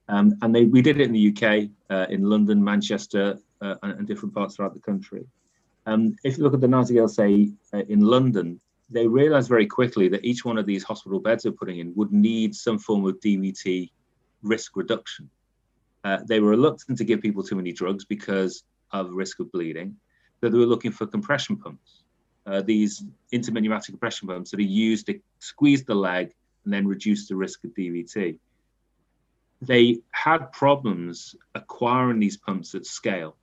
um, 0.08 0.36
and 0.42 0.54
they 0.54 0.64
we 0.64 0.80
did 0.80 1.00
it 1.00 1.04
in 1.04 1.12
the 1.12 1.28
UK, 1.30 1.70
uh, 1.90 2.06
in 2.08 2.22
London, 2.22 2.62
Manchester, 2.62 3.40
uh, 3.60 3.74
and, 3.82 3.92
and, 3.98 4.06
different 4.06 4.32
parts 4.32 4.54
throughout 4.54 4.74
the 4.74 4.80
country. 4.80 5.26
Um, 5.86 6.14
if 6.22 6.38
you 6.38 6.44
look 6.44 6.54
at 6.54 6.60
the 6.60 6.68
Nightingale, 6.68 7.08
say 7.08 7.50
uh, 7.74 7.82
in 7.88 8.00
London, 8.00 8.60
they 8.90 9.08
realised 9.08 9.48
very 9.48 9.66
quickly 9.66 10.08
that 10.10 10.24
each 10.24 10.44
one 10.44 10.56
of 10.56 10.66
these 10.66 10.84
hospital 10.84 11.18
beds 11.18 11.42
they're 11.42 11.52
putting 11.52 11.80
in 11.80 11.92
would 11.96 12.12
need 12.12 12.54
some 12.54 12.78
form 12.78 13.04
of 13.06 13.18
DVT 13.18 13.90
risk 14.42 14.76
reduction. 14.76 15.28
Uh, 16.04 16.18
they 16.28 16.38
were 16.38 16.50
reluctant 16.50 16.96
to 16.98 17.04
give 17.04 17.20
people 17.20 17.42
too 17.42 17.56
many 17.56 17.72
drugs 17.72 18.04
because 18.04 18.62
of 18.92 19.12
risk 19.12 19.40
of 19.40 19.50
bleeding, 19.52 19.96
that 20.40 20.50
they 20.50 20.58
were 20.58 20.66
looking 20.66 20.92
for 20.92 21.06
compression 21.06 21.56
pumps. 21.56 22.02
Uh, 22.46 22.62
these 22.62 23.04
intermittent 23.32 23.64
pneumatic 23.64 23.92
compression 23.92 24.26
pumps 24.26 24.50
that 24.50 24.60
are 24.60 24.62
used 24.62 25.06
to 25.06 25.20
squeeze 25.38 25.84
the 25.84 25.94
leg 25.94 26.34
and 26.64 26.72
then 26.72 26.86
reduce 26.86 27.28
the 27.28 27.36
risk 27.36 27.64
of 27.64 27.70
DVT. 27.74 28.38
They 29.62 29.98
had 30.12 30.50
problems 30.52 31.34
acquiring 31.54 32.18
these 32.18 32.36
pumps 32.36 32.74
at 32.74 32.86
scale. 32.86 33.36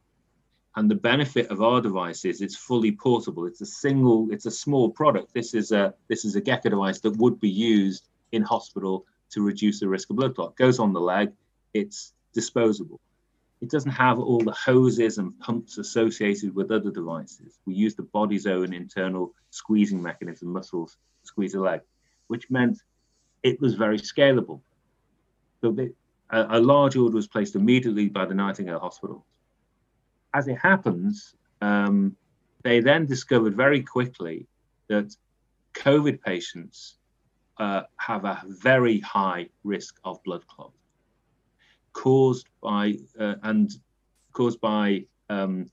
And 0.75 0.89
the 0.89 0.96
benefit 0.96 1.48
of 1.48 1.62
our 1.62 1.82
device 1.82 2.25
is 2.25 2.42
it's 2.42 2.56
fully 2.56 2.92
portable. 2.92 3.46
It's 3.46 3.62
a 3.62 3.66
single, 3.66 4.27
it's 4.32 4.46
a 4.46 4.51
small 4.51 4.92
product. 4.92 5.34
This 5.34 5.54
is 5.56 5.72
a 5.72 5.94
this 6.08 6.24
is 6.24 6.36
a 6.36 6.42
Geko 6.42 6.70
device 6.70 7.00
that 7.01 7.18
would 7.18 7.39
be 7.39 7.50
used 7.50 8.10
in 8.32 8.44
hospital 8.44 9.06
to 9.32 9.42
reduce 9.42 9.80
the 9.80 9.88
risk 9.88 10.10
of 10.12 10.18
blood 10.18 10.36
clot. 10.36 10.56
Goes 10.56 10.80
on 10.80 10.94
the 10.94 11.01
leg, 11.01 11.32
it's 11.74 12.13
disposable. 12.34 13.00
It 13.60 13.70
doesn't 13.72 13.92
have 13.92 14.20
all 14.20 14.40
the 14.40 14.52
hoses 14.52 15.18
and 15.18 15.38
pumps 15.40 15.78
associated 15.78 16.54
with 16.54 16.72
other 16.72 16.92
devices. 16.92 17.60
We 17.66 17.74
use 17.74 17.96
the 17.96 18.04
body's 18.04 18.46
own 18.46 18.72
internal 18.74 19.34
squeezing 19.50 20.02
mechanism, 20.02 20.50
muscles 20.50 20.98
squeeze 21.24 21.56
a 21.56 21.60
leg, 21.60 21.82
which 22.28 22.50
meant 22.52 22.78
it 23.42 23.60
was 23.60 23.74
very 23.74 23.98
scalable. 23.98 24.62
So 25.62 25.72
the, 25.72 25.94
a, 26.30 26.58
a, 26.58 26.60
large 26.60 26.96
order 26.96 27.16
was 27.16 27.28
placed 27.28 27.56
immediately 27.56 28.10
by 28.10 28.26
the 28.26 28.36
Nightingale 28.36 28.80
Hospital. 28.80 29.26
As 30.36 30.48
it 30.48 30.60
happens, 30.60 31.34
um, 31.62 32.16
they 32.64 32.80
then 32.80 33.08
discovered 33.08 33.56
very 33.56 33.82
quickly 33.82 34.48
that 34.88 35.16
COVID 35.74 36.22
patients 36.22 36.98
uh, 37.58 37.84
have 37.98 38.24
a 38.26 38.44
very 38.46 39.00
high 39.00 39.50
risk 39.64 40.00
of 40.04 40.24
blood 40.24 40.46
clot 40.46 40.74
caused 41.98 42.48
by 42.62 42.96
uh, 43.20 43.36
and 43.42 43.72
caused 44.32 44.62
by 44.62 45.04
um, 45.30 45.66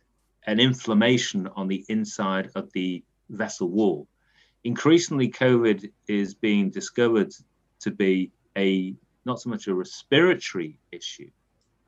an 0.47 0.59
inflammation 0.59 1.47
on 1.54 1.69
the 1.69 1.85
inside 1.88 2.50
of 2.54 2.73
the 2.73 3.04
vessel 3.28 3.69
wall. 3.69 4.09
Increasingly, 4.64 5.28
COVID 5.31 5.90
is 6.09 6.35
being 6.35 6.71
discovered 6.71 7.33
to 7.81 7.90
be 7.90 8.31
a 8.57 8.95
not 9.26 9.38
so 9.40 9.50
much 9.50 9.69
a 9.69 9.75
respiratory 9.75 10.78
issue, 10.93 11.31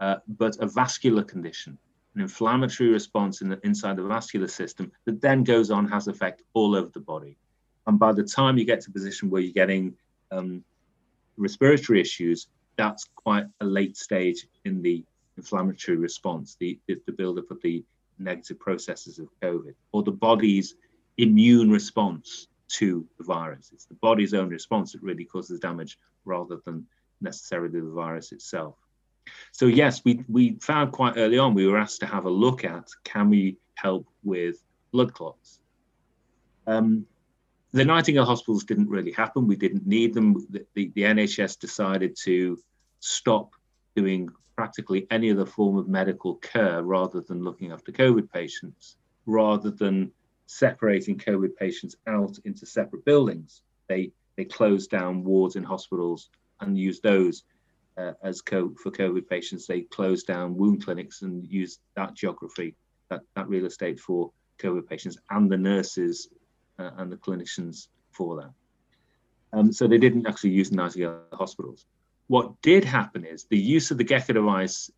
uh, 0.01 0.17
but 0.29 0.55
a 0.61 0.67
vascular 0.67 1.25
condition, 1.25 1.79
an 2.15 2.21
inflammatory 2.21 2.91
response 2.91 3.41
in 3.41 3.49
the, 3.49 3.59
inside 3.65 3.97
the 3.97 4.03
vascular 4.03 4.49
system 4.49 4.93
that 5.07 5.23
then 5.23 5.45
goes 5.45 5.71
on 5.71 5.89
has 5.89 6.09
effect 6.09 6.43
all 6.53 6.75
over 6.75 6.91
the 6.93 7.01
body. 7.15 7.39
And 7.87 7.99
by 7.99 8.13
the 8.13 8.25
time 8.25 8.59
you 8.59 8.67
get 8.67 8.83
to 8.83 8.91
a 8.91 8.93
position 8.93 9.31
where 9.31 9.41
you're 9.41 9.63
getting 9.65 9.95
um, 10.31 10.63
respiratory 11.39 12.01
issues, 12.03 12.49
that's 12.77 13.07
quite 13.15 13.47
a 13.61 13.65
late 13.65 13.97
stage 13.97 14.47
in 14.65 14.83
the 14.83 15.05
inflammatory 15.37 15.97
response, 15.97 16.57
the, 16.59 16.79
the, 16.87 17.13
buildup 17.13 17.51
of 17.51 17.61
the 17.63 17.85
negative 18.19 18.59
processes 18.59 19.19
of 19.19 19.29
COVID, 19.43 19.75
or 19.93 20.03
the 20.03 20.11
body's 20.11 20.75
immune 21.19 21.71
response 21.71 22.49
to 22.69 23.07
the 23.19 23.25
virus. 23.25 23.71
It's 23.73 23.87
the 23.87 23.95
body's 23.95 24.35
own 24.35 24.49
response 24.49 24.93
that 24.93 25.03
really 25.03 25.25
causes 25.25 25.61
damage 25.61 25.99
rather 26.25 26.59
than 26.65 26.87
necessarily 27.21 27.81
the 27.81 27.91
virus 27.91 28.33
itself. 28.33 28.75
So 29.53 29.67
yes, 29.67 30.05
we, 30.05 30.25
we 30.29 30.57
found 30.61 30.93
quite 30.93 31.15
early 31.17 31.39
on, 31.39 31.55
we 31.55 31.67
were 31.67 31.79
asked 31.79 32.01
to 32.01 32.07
have 32.07 32.27
a 32.27 32.31
look 32.31 32.65
at, 32.65 32.89
can 33.05 33.29
we 33.29 33.57
help 33.75 34.07
with 34.23 34.63
blood 34.93 35.13
clots? 35.13 35.61
Um, 36.67 37.07
the 37.77 37.85
Nightingale 37.85 38.25
hospitals 38.25 38.65
didn't 38.65 38.89
really 38.89 39.13
happen. 39.13 39.47
We 39.47 39.57
didn't 39.57 39.87
need 39.87 40.15
them. 40.15 40.47
The, 40.51 40.67
the, 40.75 40.93
the 40.95 41.03
NHS 41.03 41.59
decided 41.59 42.17
to 42.23 42.59
stop 43.01 43.53
doing 43.95 44.31
practically 44.57 45.07
any 45.11 45.31
other 45.31 45.45
form 45.45 45.77
of 45.77 45.87
medical 45.87 46.37
care 46.37 46.83
rather 46.83 47.21
than 47.21 47.45
looking 47.45 47.73
after 47.73 47.93
COVID 47.93 48.33
patients, 48.33 48.97
rather 49.27 49.71
than 49.71 50.11
separating 50.47 51.19
COVID 51.19 51.55
patients 51.57 51.97
out 52.07 52.39
into 52.45 52.65
separate 52.65 53.05
buildings. 53.05 53.63
They 53.89 54.13
they 54.37 54.45
closed 54.45 54.91
down 54.91 55.25
wards 55.25 55.57
in 55.57 55.65
hospitals 55.65 56.31
and 56.61 56.79
used 56.79 57.03
those 57.03 57.45
uh, 57.99 58.13
as 58.23 58.41
co- 58.41 58.75
for 58.83 58.91
COVID 58.91 59.29
patients. 59.29 59.67
They 59.67 59.83
closed 59.83 60.27
down 60.27 60.57
wound 60.57 60.85
clinics 60.85 61.23
and 61.23 61.47
used 61.47 61.81
that 61.95 62.15
geography, 62.15 62.75
that, 63.11 63.21
that 63.35 63.49
real 63.49 63.67
estate 63.67 63.99
for 63.99 64.31
COVID 64.59 64.87
patients 64.87 65.19
and 65.31 65.51
the 65.51 65.57
nurses 65.57 66.29
uh, 66.79 66.91
and 66.99 67.11
the 67.11 67.17
clinicians 67.17 67.89
for 68.11 68.37
that. 68.37 68.51
Um, 69.53 69.73
so 69.73 69.87
they 69.87 69.99
didn't 69.99 70.27
actually 70.27 70.51
use 70.51 70.71
the 70.71 70.77
Nightingale 70.77 71.21
hospitals. 71.33 71.87
What 72.29 72.61
did 72.63 72.85
happen 72.85 73.25
is 73.25 73.45
the 73.45 73.59
use 73.59 73.91
of 73.91 73.99
the 73.99 74.05
Geko 74.05 74.35
device 74.35 74.91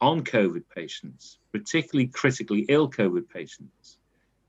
on 0.00 0.22
COVID 0.22 0.64
patients, 0.74 1.38
particularly 1.52 2.08
critically 2.08 2.66
ill 2.68 2.90
COVID 2.90 3.28
patients, 3.28 3.98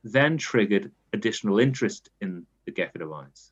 then 0.03 0.37
triggered 0.37 0.91
additional 1.13 1.59
interest 1.59 2.09
in 2.21 2.45
the 2.65 2.71
Geko 2.71 2.99
device. 2.99 3.51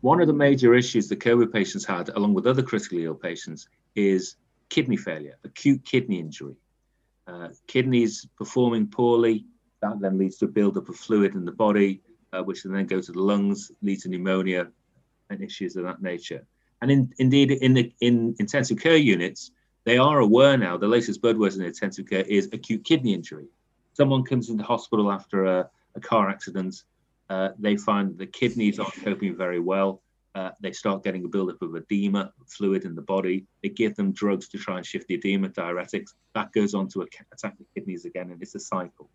One 0.00 0.20
of 0.20 0.26
the 0.26 0.32
major 0.32 0.74
issues 0.74 1.08
that 1.08 1.20
COVID 1.20 1.52
patients 1.52 1.84
had, 1.84 2.10
along 2.10 2.34
with 2.34 2.46
other 2.46 2.62
critically 2.62 3.04
ill 3.04 3.14
patients, 3.14 3.68
is 3.94 4.36
kidney 4.68 4.96
failure, 4.96 5.36
acute 5.44 5.84
kidney 5.84 6.20
injury. 6.20 6.56
Uh, 7.26 7.48
kidneys 7.66 8.28
performing 8.36 8.86
poorly, 8.86 9.46
that 9.82 10.00
then 10.00 10.18
leads 10.18 10.36
to 10.38 10.46
a 10.46 10.48
buildup 10.48 10.88
of 10.88 10.96
fluid 10.96 11.34
in 11.34 11.44
the 11.44 11.52
body, 11.52 12.00
uh, 12.32 12.42
which 12.42 12.62
then 12.62 12.86
go 12.86 13.00
to 13.00 13.12
the 13.12 13.20
lungs, 13.20 13.70
leads 13.82 14.02
to 14.02 14.08
pneumonia 14.08 14.68
and 15.30 15.42
issues 15.42 15.76
of 15.76 15.84
that 15.84 16.02
nature. 16.02 16.46
And 16.82 16.90
in, 16.90 17.12
indeed, 17.18 17.50
in 17.50 17.74
the 17.74 17.92
in 18.00 18.34
intensive 18.38 18.78
care 18.78 18.96
units, 18.96 19.50
they 19.84 19.98
are 19.98 20.18
aware 20.18 20.56
now. 20.58 20.76
The 20.76 20.88
latest 20.88 21.22
buzzword 21.22 21.56
in 21.56 21.62
intensive 21.62 22.08
care 22.08 22.22
is 22.22 22.48
acute 22.52 22.84
kidney 22.84 23.14
injury. 23.14 23.46
Someone 23.94 24.24
comes 24.24 24.50
into 24.50 24.64
hospital 24.64 25.10
after 25.10 25.44
a, 25.44 25.70
a 25.94 26.00
car 26.00 26.28
accident. 26.28 26.82
Uh, 27.30 27.50
they 27.58 27.76
find 27.76 28.18
the 28.18 28.26
kidneys 28.26 28.78
aren't 28.78 29.02
coping 29.04 29.36
very 29.36 29.60
well. 29.60 30.02
Uh, 30.34 30.50
they 30.60 30.70
start 30.72 31.02
getting 31.02 31.24
a 31.24 31.28
buildup 31.28 31.62
of 31.62 31.74
edema, 31.74 32.30
fluid 32.46 32.84
in 32.84 32.94
the 32.94 33.00
body. 33.00 33.46
They 33.62 33.70
give 33.70 33.96
them 33.96 34.12
drugs 34.12 34.48
to 34.48 34.58
try 34.58 34.76
and 34.76 34.84
shift 34.84 35.08
the 35.08 35.14
edema, 35.14 35.48
diuretics. 35.48 36.10
That 36.34 36.52
goes 36.52 36.74
on 36.74 36.88
to 36.88 37.06
attack 37.32 37.56
the 37.56 37.64
kidneys 37.74 38.04
again, 38.04 38.30
and 38.30 38.42
it's 38.42 38.54
a 38.54 38.60
cycle. 38.60 39.08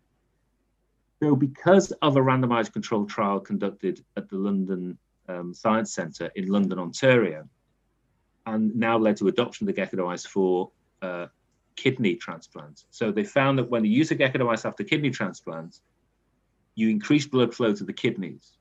So, 1.22 1.36
because 1.36 1.92
of 2.02 2.16
a 2.16 2.20
randomized 2.20 2.72
controlled 2.72 3.08
trial 3.08 3.38
conducted 3.38 4.04
at 4.16 4.28
the 4.28 4.36
London 4.36 4.98
um, 5.28 5.54
Science 5.54 5.94
Centre 5.94 6.32
in 6.34 6.48
London, 6.48 6.80
Ontario, 6.80 7.48
and 8.44 8.74
now 8.74 8.98
led 8.98 9.18
to 9.18 9.28
adoption 9.28 9.68
of 9.68 9.72
the 9.72 9.80
Geko 9.80 9.92
device 9.92 10.26
for 10.26 10.72
uh, 11.00 11.26
kidney 11.76 12.16
transplants. 12.16 12.86
So, 12.90 13.12
they 13.12 13.22
found 13.22 13.60
that 13.60 13.70
when 13.70 13.84
you 13.84 13.92
use 13.92 14.10
a 14.10 14.16
Geko 14.16 14.38
device 14.38 14.64
after 14.64 14.82
kidney 14.82 15.10
transplants, 15.10 15.80
you 16.74 16.88
increase 16.88 17.24
blood 17.24 17.54
flow 17.54 17.72
to 17.72 17.84
the 17.84 17.92
kidneys, 17.92 18.58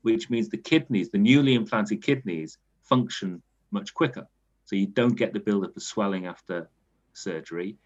which 0.00 0.30
means 0.30 0.48
the 0.48 0.56
kidneys, 0.56 1.10
the 1.10 1.18
newly 1.18 1.52
implanted 1.54 2.02
kidneys, 2.02 2.56
function 2.80 3.42
much 3.72 3.92
quicker. 3.92 4.26
So, 4.64 4.76
you 4.76 4.86
don't 4.86 5.18
get 5.18 5.34
the 5.34 5.40
buildup 5.40 5.76
of 5.76 5.82
swelling 5.82 6.24
after 6.24 6.70
surgery. 7.12 7.76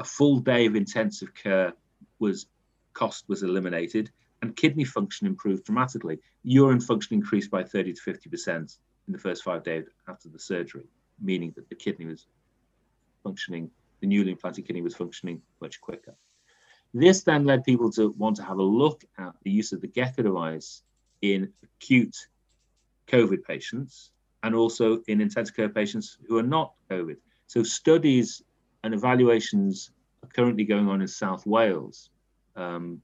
A 0.00 0.04
full 0.04 0.40
day 0.40 0.66
of 0.66 0.76
intensive 0.76 1.34
care 1.34 1.72
was 2.18 2.44
cost 2.98 3.28
was 3.28 3.44
eliminated, 3.44 4.10
and 4.42 4.56
kidney 4.56 4.84
function 4.84 5.26
improved 5.26 5.64
dramatically. 5.64 6.18
Urine 6.42 6.80
function 6.80 7.14
increased 7.14 7.50
by 7.50 7.62
30 7.62 7.92
to 7.92 8.00
50% 8.00 8.76
in 9.06 9.12
the 9.12 9.18
first 9.18 9.44
five 9.44 9.62
days 9.62 9.84
after 10.08 10.28
the 10.28 10.38
surgery, 10.38 10.88
meaning 11.20 11.52
that 11.54 11.68
the 11.68 11.76
kidney 11.76 12.06
was 12.06 12.26
functioning, 13.22 13.70
the 14.00 14.06
newly 14.06 14.32
implanted 14.32 14.66
kidney 14.66 14.82
was 14.82 14.96
functioning 14.96 15.40
much 15.60 15.80
quicker. 15.80 16.14
This 16.92 17.22
then 17.22 17.44
led 17.44 17.62
people 17.62 17.92
to 17.92 18.10
want 18.18 18.36
to 18.36 18.42
have 18.42 18.58
a 18.58 18.62
look 18.62 19.04
at 19.16 19.34
the 19.44 19.50
use 19.50 19.72
of 19.72 19.80
the 19.80 19.88
Geko 19.88 20.24
device 20.24 20.82
in 21.22 21.52
acute 21.62 22.16
COVID 23.06 23.44
patients 23.44 24.10
and 24.42 24.54
also 24.54 25.02
in 25.06 25.20
intensive 25.20 25.54
care 25.54 25.68
patients 25.68 26.18
who 26.26 26.36
are 26.38 26.50
not 26.56 26.74
COVID. 26.90 27.16
So 27.46 27.62
studies 27.62 28.42
and 28.82 28.92
evaluations 28.92 29.90
are 30.22 30.28
currently 30.28 30.64
going 30.64 30.88
on 30.88 31.00
in 31.00 31.08
South 31.08 31.46
Wales 31.46 32.10
um, 32.58 33.00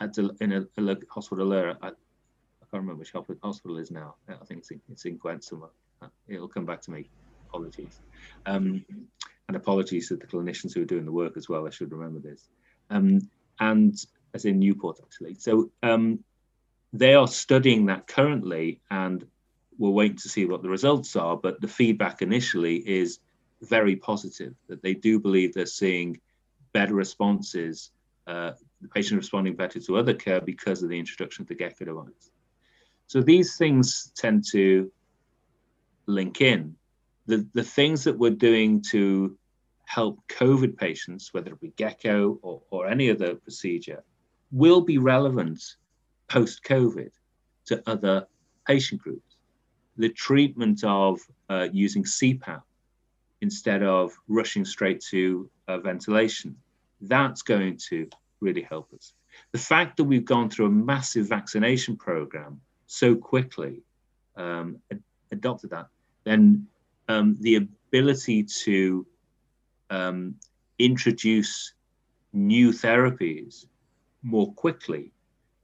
at 0.00 0.16
in 0.18 0.52
a, 0.52 0.66
a 0.76 0.96
hospital 1.08 1.48
there. 1.48 1.70
I, 1.82 1.88
I, 1.88 1.90
can't 2.70 2.82
remember 2.82 3.00
which 3.00 3.12
hospital 3.42 3.78
is 3.78 3.90
now. 3.90 4.16
I 4.28 4.44
think 4.44 4.60
it's 4.60 4.70
in, 4.70 4.80
it's 4.90 5.04
in 5.04 5.16
Gwent 5.16 5.44
somewhere. 5.44 5.70
Uh, 6.02 6.08
it'll 6.26 6.48
come 6.48 6.66
back 6.66 6.82
to 6.82 6.90
me. 6.90 7.08
Apologies. 7.48 8.00
Um, 8.44 8.84
and 9.48 9.56
apologies 9.56 10.08
to 10.08 10.16
the 10.16 10.26
clinicians 10.26 10.74
who 10.74 10.82
are 10.82 10.86
doing 10.86 11.06
the 11.06 11.12
work 11.12 11.36
as 11.38 11.48
well. 11.48 11.66
I 11.66 11.70
should 11.70 11.90
remember 11.92 12.20
this. 12.20 12.48
Um, 12.90 13.30
and 13.60 13.96
as 14.34 14.44
in 14.44 14.58
Newport, 14.58 15.00
actually. 15.02 15.34
So 15.34 15.70
um, 15.82 16.22
they 16.92 17.14
are 17.14 17.26
studying 17.26 17.86
that 17.86 18.06
currently, 18.06 18.80
and 18.90 19.26
we're 19.78 19.90
waiting 19.90 20.18
to 20.18 20.28
see 20.28 20.44
what 20.44 20.62
the 20.62 20.68
results 20.68 21.16
are. 21.16 21.36
But 21.36 21.62
the 21.62 21.68
feedback 21.68 22.20
initially 22.20 22.76
is 22.76 23.20
very 23.62 23.96
positive 23.96 24.54
that 24.68 24.82
they 24.82 24.92
do 24.92 25.18
believe 25.18 25.54
they're 25.54 25.66
seeing 25.66 26.20
better 26.74 26.94
responses 26.94 27.90
uh, 28.26 28.52
the 28.80 28.88
patient 28.88 29.18
responding 29.18 29.56
better 29.56 29.80
to 29.80 29.96
other 29.96 30.14
care 30.14 30.40
because 30.40 30.82
of 30.82 30.88
the 30.88 30.98
introduction 30.98 31.42
of 31.42 31.48
the 31.48 31.54
Geko 31.54 31.84
device. 31.84 32.30
So 33.06 33.20
these 33.20 33.56
things 33.56 34.12
tend 34.16 34.44
to 34.52 34.90
link 36.06 36.40
in. 36.40 36.76
The, 37.26 37.46
the 37.54 37.64
things 37.64 38.04
that 38.04 38.18
we're 38.18 38.30
doing 38.30 38.82
to 38.90 39.36
help 39.84 40.20
COVID 40.28 40.76
patients, 40.76 41.32
whether 41.32 41.52
it 41.52 41.60
be 41.60 41.70
Geko 41.70 42.38
or, 42.42 42.62
or 42.70 42.86
any 42.86 43.10
other 43.10 43.34
procedure, 43.34 44.04
will 44.50 44.80
be 44.80 44.98
relevant 44.98 45.60
post 46.28 46.62
COVID 46.64 47.10
to 47.66 47.82
other 47.86 48.26
patient 48.66 49.00
groups. 49.00 49.36
The 49.96 50.10
treatment 50.10 50.84
of 50.84 51.20
uh, 51.48 51.68
using 51.72 52.04
CPAP 52.04 52.62
instead 53.40 53.82
of 53.82 54.12
rushing 54.28 54.64
straight 54.64 55.00
to 55.10 55.50
uh, 55.68 55.78
ventilation, 55.78 56.56
that's 57.00 57.42
going 57.42 57.78
to 57.88 58.08
really 58.40 58.62
help 58.62 58.92
us. 58.94 59.12
The 59.52 59.58
fact 59.58 59.96
that 59.96 60.04
we've 60.04 60.24
gone 60.24 60.50
through 60.50 60.66
a 60.66 60.70
massive 60.70 61.28
vaccination 61.28 61.96
program 61.96 62.60
so 62.86 63.14
quickly, 63.14 63.82
um, 64.36 64.78
adopted 65.30 65.70
that, 65.70 65.88
then 66.24 66.66
um, 67.08 67.36
the 67.40 67.56
ability 67.56 68.44
to 68.44 69.06
um, 69.90 70.34
introduce 70.78 71.74
new 72.32 72.70
therapies 72.70 73.66
more 74.22 74.52
quickly 74.54 75.12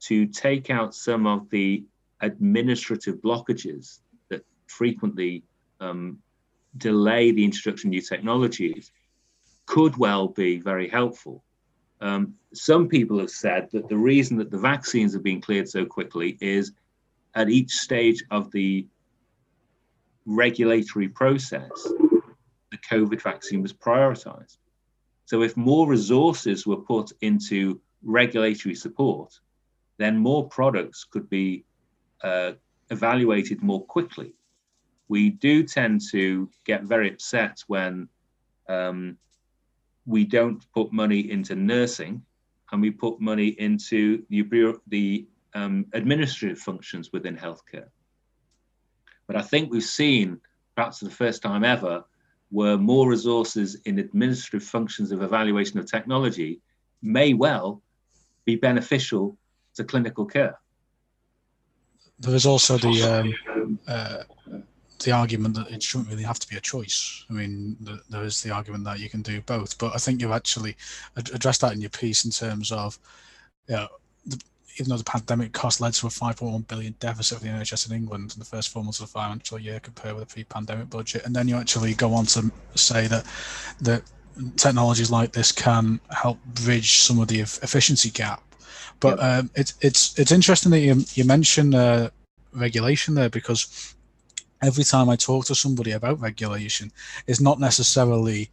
to 0.00 0.26
take 0.26 0.70
out 0.70 0.94
some 0.94 1.26
of 1.26 1.48
the 1.50 1.84
administrative 2.20 3.16
blockages 3.16 4.00
that 4.28 4.44
frequently 4.66 5.42
um, 5.80 6.18
delay 6.76 7.30
the 7.30 7.44
introduction 7.44 7.88
of 7.88 7.92
new 7.92 8.00
technologies 8.00 8.90
could 9.66 9.96
well 9.96 10.28
be 10.28 10.58
very 10.58 10.88
helpful. 10.88 11.42
Um, 12.00 12.34
some 12.52 12.88
people 12.88 13.18
have 13.18 13.30
said 13.30 13.68
that 13.72 13.88
the 13.88 13.96
reason 13.96 14.36
that 14.38 14.50
the 14.50 14.58
vaccines 14.58 15.14
are 15.14 15.20
being 15.20 15.40
cleared 15.40 15.68
so 15.68 15.84
quickly 15.84 16.36
is 16.40 16.72
at 17.34 17.48
each 17.48 17.72
stage 17.72 18.22
of 18.30 18.50
the 18.52 18.86
regulatory 20.26 21.08
process, 21.08 21.70
the 22.70 22.78
COVID 22.90 23.20
vaccine 23.22 23.62
was 23.62 23.72
prioritized. 23.72 24.58
So, 25.26 25.42
if 25.42 25.56
more 25.56 25.88
resources 25.88 26.66
were 26.66 26.76
put 26.76 27.12
into 27.22 27.80
regulatory 28.02 28.74
support, 28.74 29.38
then 29.96 30.18
more 30.18 30.48
products 30.48 31.04
could 31.04 31.28
be 31.30 31.64
uh, 32.22 32.52
evaluated 32.90 33.62
more 33.62 33.84
quickly. 33.84 34.34
We 35.08 35.30
do 35.30 35.62
tend 35.62 36.02
to 36.10 36.50
get 36.64 36.84
very 36.84 37.10
upset 37.10 37.62
when 37.66 38.08
um, 38.68 39.16
we 40.06 40.24
don't 40.24 40.64
put 40.72 40.92
money 40.92 41.30
into 41.30 41.54
nursing 41.54 42.22
and 42.72 42.82
we 42.82 42.90
put 42.90 43.20
money 43.20 43.48
into 43.58 44.24
the, 44.28 44.42
the 44.88 45.26
um, 45.54 45.86
administrative 45.92 46.58
functions 46.58 47.12
within 47.12 47.36
healthcare. 47.36 47.88
But 49.26 49.36
I 49.36 49.42
think 49.42 49.70
we've 49.70 49.82
seen, 49.82 50.40
perhaps 50.74 50.98
for 50.98 51.06
the 51.06 51.10
first 51.10 51.42
time 51.42 51.64
ever, 51.64 52.04
where 52.50 52.76
more 52.76 53.08
resources 53.08 53.76
in 53.84 53.98
administrative 53.98 54.66
functions 54.66 55.12
of 55.12 55.22
evaluation 55.22 55.78
of 55.78 55.90
technology 55.90 56.60
may 57.02 57.34
well 57.34 57.82
be 58.44 58.56
beneficial 58.56 59.36
to 59.74 59.84
clinical 59.84 60.26
care. 60.26 60.58
There 62.18 62.34
is 62.34 62.46
also 62.46 62.78
the 62.78 63.34
um, 63.46 63.78
uh, 63.88 64.22
the 65.04 65.12
argument 65.12 65.54
that 65.54 65.70
it 65.70 65.82
shouldn't 65.82 66.10
really 66.10 66.22
have 66.22 66.38
to 66.38 66.48
be 66.48 66.56
a 66.56 66.60
choice. 66.60 67.24
I 67.30 67.32
mean, 67.32 67.76
the, 67.80 68.00
there 68.10 68.24
is 68.24 68.42
the 68.42 68.50
argument 68.50 68.84
that 68.84 68.98
you 68.98 69.08
can 69.08 69.22
do 69.22 69.40
both, 69.42 69.78
but 69.78 69.94
I 69.94 69.98
think 69.98 70.20
you've 70.20 70.32
actually 70.32 70.76
addressed 71.16 71.60
that 71.60 71.72
in 71.72 71.80
your 71.80 71.90
piece 71.90 72.24
in 72.24 72.30
terms 72.30 72.72
of, 72.72 72.98
you 73.68 73.76
know, 73.76 73.88
the, 74.26 74.40
even 74.76 74.90
though 74.90 74.96
the 74.96 75.04
pandemic 75.04 75.52
cost 75.52 75.80
led 75.80 75.92
to 75.94 76.06
a 76.06 76.10
5.1 76.10 76.66
billion 76.66 76.94
deficit 76.98 77.38
for 77.38 77.44
the 77.44 77.50
NHS 77.50 77.88
in 77.88 77.96
England 77.96 78.32
in 78.34 78.38
the 78.40 78.44
first 78.44 78.70
four 78.70 78.82
months 78.82 78.98
of 79.00 79.06
the 79.06 79.12
financial 79.12 79.58
year 79.58 79.78
compared 79.78 80.16
with 80.16 80.28
the 80.28 80.32
pre-pandemic 80.32 80.90
budget, 80.90 81.24
and 81.24 81.34
then 81.34 81.46
you 81.46 81.56
actually 81.56 81.94
go 81.94 82.12
on 82.12 82.26
to 82.26 82.50
say 82.74 83.06
that 83.06 83.24
that 83.80 84.02
technologies 84.56 85.10
like 85.10 85.32
this 85.32 85.52
can 85.52 86.00
help 86.10 86.38
bridge 86.44 86.98
some 86.98 87.20
of 87.20 87.28
the 87.28 87.40
efficiency 87.40 88.10
gap. 88.10 88.42
But 89.00 89.18
yep. 89.18 89.38
um, 89.38 89.50
it's 89.54 89.74
it's 89.80 90.18
it's 90.18 90.32
interesting 90.32 90.70
that 90.72 90.80
you 90.80 91.04
you 91.14 91.24
mentioned 91.24 91.74
uh, 91.74 92.10
regulation 92.52 93.14
there 93.14 93.30
because 93.30 93.94
every 94.64 94.84
time 94.84 95.08
I 95.08 95.16
talk 95.16 95.46
to 95.46 95.54
somebody 95.54 95.92
about 95.92 96.20
regulation, 96.20 96.90
it's 97.26 97.40
not 97.40 97.60
necessarily 97.60 98.50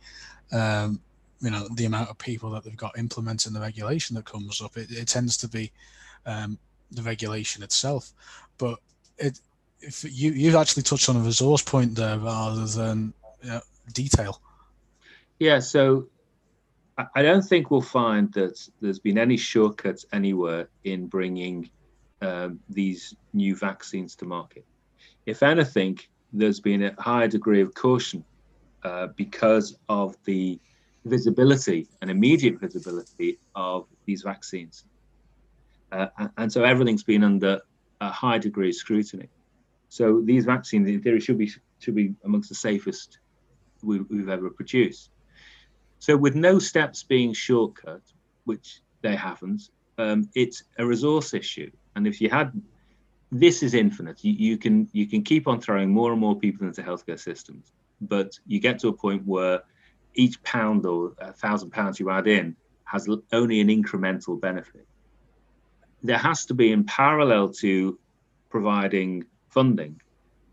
um, 0.52 1.00
you 1.41 1.50
know 1.50 1.67
the 1.76 1.86
amount 1.86 2.10
of 2.10 2.17
people 2.17 2.52
that 2.52 2.63
they've 2.63 2.78
got 2.78 2.97
implementing 2.97 3.54
the 3.54 3.60
regulation 3.60 4.15
that 4.15 4.26
comes 4.26 4.62
up. 4.62 4.78
It, 4.78 4.91
it 4.91 5.08
tends 5.08 5.38
to 5.38 5.47
be 5.47 5.71
um, 6.26 6.58
the 6.91 7.02
regulation 7.02 7.63
itself, 7.63 8.12
but 8.58 8.80
it 9.17 9.39
if 9.80 10.04
you 10.04 10.32
you've 10.32 10.56
actually 10.56 10.84
touched 10.84 11.10
on 11.10 11.15
a 11.15 11.19
resource 11.19 11.62
point 11.62 11.95
there 11.95 12.19
rather 12.19 12.65
than 12.65 13.13
you 13.41 13.50
know, 13.50 13.62
detail. 13.93 14.41
Yeah, 15.39 15.60
so 15.60 16.08
I 17.15 17.24
don't 17.24 17.41
think 17.41 17.71
we'll 17.71 17.82
find 17.82 18.32
that 18.34 18.67
there's 18.80 19.00
been 19.00 19.17
any 19.17 19.38
shortcuts 19.38 20.06
anywhere 20.13 20.69
in 20.84 21.08
bringing 21.08 21.69
um, 22.21 22.60
these 22.69 23.15
new 23.34 23.56
vaccines 23.56 24.15
to 24.17 24.26
market. 24.26 24.65
If 25.26 25.44
anything, 25.44 26.00
there's 26.34 26.60
been 26.60 26.84
a 26.84 26.96
higher 27.02 27.28
degree 27.28 27.62
of 27.62 27.74
caution 27.74 28.24
uh, 28.84 29.08
because 29.16 29.78
of 29.90 30.16
the 30.26 30.60
visibility 31.06 31.88
and 32.02 32.10
immediate 32.10 32.60
visibility 32.60 33.40
of 33.56 33.88
these 34.06 34.22
vaccines. 34.22 34.86
Uh, 35.92 36.08
and 36.38 36.52
so 36.52 36.64
everything's 36.64 37.04
been 37.04 37.24
under 37.24 37.60
a 38.00 38.10
high 38.10 38.38
degree 38.38 38.70
of 38.70 38.76
scrutiny. 38.76 39.28
So 39.90 40.22
these 40.22 40.46
vaccines, 40.46 40.88
in 40.88 41.02
theory, 41.02 41.20
should 41.20 41.38
be 41.38 41.52
should 41.80 41.96
be 41.96 42.14
amongst 42.24 42.50
the 42.50 42.56
safest 42.56 43.20
we've, 43.84 44.06
we've 44.10 44.30
ever 44.30 44.50
produced. 44.50 45.10
So 46.00 46.16
with 46.16 46.36
no 46.36 46.60
steps 46.60 47.04
being 47.04 47.34
shortcut, 47.34 48.02
which 48.46 48.82
they 49.02 49.16
haven't, 49.16 49.70
um, 49.98 50.30
it's 50.34 50.64
a 50.78 50.86
resource 50.86 51.34
issue. 51.34 51.72
And 51.96 52.08
if 52.08 52.22
you 52.22 52.30
had, 52.30 52.54
this 53.32 53.63
is 53.63 53.74
infinite. 53.74 54.24
You, 54.24 54.34
you 54.34 54.58
can 54.58 54.89
you 54.91 55.08
can 55.08 55.24
keep 55.24 55.48
on 55.48 55.62
throwing 55.62 55.89
more 55.89 56.12
and 56.12 56.20
more 56.20 56.38
people 56.38 56.67
into 56.67 56.84
healthcare 56.84 57.20
systems, 57.20 57.72
but 58.02 58.38
you 58.46 58.60
get 58.60 58.80
to 58.80 58.89
a 58.89 58.94
point 58.94 59.26
where 59.26 59.62
each 60.15 60.41
pound 60.44 60.86
or 60.86 61.13
a 61.20 61.32
thousand 61.32 61.72
pounds 61.72 62.00
you 62.00 62.10
add 62.10 62.28
in 62.28 62.56
has 62.84 63.08
only 63.32 63.62
an 63.62 63.70
incremental 63.70 64.39
benefit. 64.39 64.86
There 66.04 66.17
has 66.17 66.46
to 66.48 66.54
be, 66.54 66.74
in 66.74 66.84
parallel 66.84 67.50
to 67.54 67.98
providing 68.50 69.24
funding, 69.50 70.02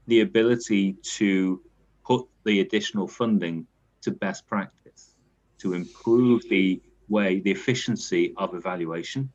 the 0.06 0.20
ability 0.20 0.92
to 1.02 1.60
put 2.06 2.26
the 2.44 2.60
additional 2.60 3.08
funding 3.08 3.66
to 4.02 4.12
best 4.12 4.46
practice, 4.46 5.16
to 5.58 5.74
improve 5.74 6.42
the 6.48 6.80
way, 7.08 7.40
the 7.40 7.50
efficiency 7.50 8.34
of 8.36 8.54
evaluation, 8.54 9.30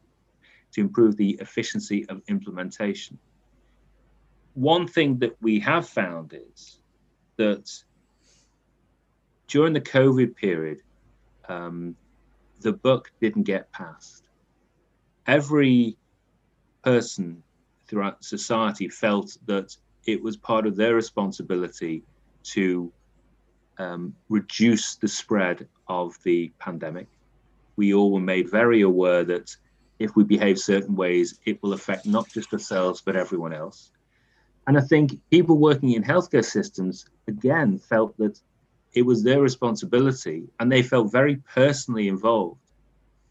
to 0.72 0.80
improve 0.80 1.18
the 1.18 1.32
efficiency 1.42 2.08
of 2.08 2.22
implementation. 2.30 3.20
One 4.54 4.88
thing 4.88 5.18
that 5.20 5.36
we 5.42 5.60
have 5.62 5.88
found 5.88 6.34
is 6.34 6.80
that 7.38 7.72
during 9.48 9.74
the 9.74 9.82
COVID 9.82 10.36
period, 10.36 10.82
um, 11.50 11.96
the 12.62 12.74
book 12.74 13.12
didn't 13.20 13.44
get 13.44 13.72
passed. 13.72 14.30
Every 15.28 15.98
person 16.84 17.44
throughout 17.88 18.24
society 18.24 18.88
felt 18.90 19.38
that 19.46 19.76
it 20.06 20.22
was 20.22 20.38
part 20.38 20.66
of 20.68 20.76
their 20.76 20.96
responsibility 20.96 22.04
to 22.44 22.92
um, 23.78 24.16
reduce 24.30 24.96
the 24.96 25.08
spread 25.08 25.68
of 25.88 26.16
the 26.24 26.52
pandemic. 26.60 27.08
We 27.76 27.94
all 27.94 28.12
were 28.12 28.20
made 28.20 28.50
very 28.50 28.82
aware 28.82 29.24
that 29.24 29.56
if 30.00 30.16
we 30.16 30.24
behave 30.24 30.60
certain 30.60 30.96
ways, 30.96 31.40
it 31.46 31.62
will 31.64 31.74
affect 31.74 32.06
not 32.06 32.30
just 32.30 32.54
ourselves, 32.54 33.02
but 33.02 33.16
everyone 33.16 33.54
else. 33.54 33.92
And 34.68 34.78
I 34.78 34.82
think 34.82 35.20
people 35.30 35.58
working 35.58 35.92
in 35.92 36.04
healthcare 36.04 36.46
systems, 36.46 37.06
again, 37.28 37.78
felt 37.78 38.18
that 38.18 38.40
it 38.94 39.02
was 39.02 39.24
their 39.24 39.42
responsibility 39.42 40.48
and 40.60 40.72
they 40.72 40.84
felt 40.84 41.12
very 41.12 41.38
personally 41.54 42.08
involved 42.08 42.62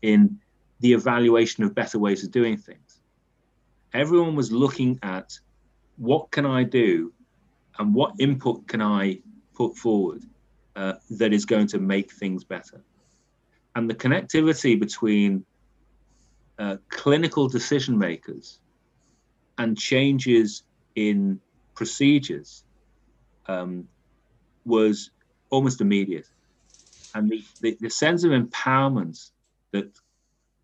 in 0.03 0.39
the 0.81 0.93
evaluation 0.93 1.65
of 1.65 1.75
better 1.75 1.99
ways 1.99 2.25
of 2.25 2.33
doing 2.33 2.57
things 2.57 3.03
everyone 3.95 4.35
was 4.35 4.51
looking 4.53 4.99
at 5.03 5.39
what 5.97 6.31
can 6.31 6.47
I 6.47 6.65
do 6.65 7.13
and 7.79 7.95
what 7.95 8.15
input 8.19 8.67
can 8.67 8.81
I 8.81 9.21
put 9.55 9.77
forward 9.77 10.25
uh, 10.77 10.95
that 11.11 11.33
is 11.33 11.45
going 11.45 11.67
to 11.69 11.79
make 11.79 12.11
things 12.13 12.45
better. 12.45 12.83
And 13.75 13.89
the 13.89 13.95
connectivity 13.95 14.79
between 14.79 15.45
uh, 16.59 16.77
clinical 16.89 17.49
decision 17.49 17.99
makers 17.99 18.61
and 19.59 19.77
changes 19.79 20.65
in 20.95 21.41
procedures 21.75 22.65
um, 23.47 23.89
was 24.65 25.11
almost 25.51 25.81
immediate. 25.81 26.27
And 27.15 27.31
the, 27.31 27.45
the, 27.61 27.77
the 27.81 27.91
sense 27.91 28.25
of 28.25 28.31
empowerment 28.31 29.31
that 29.73 29.91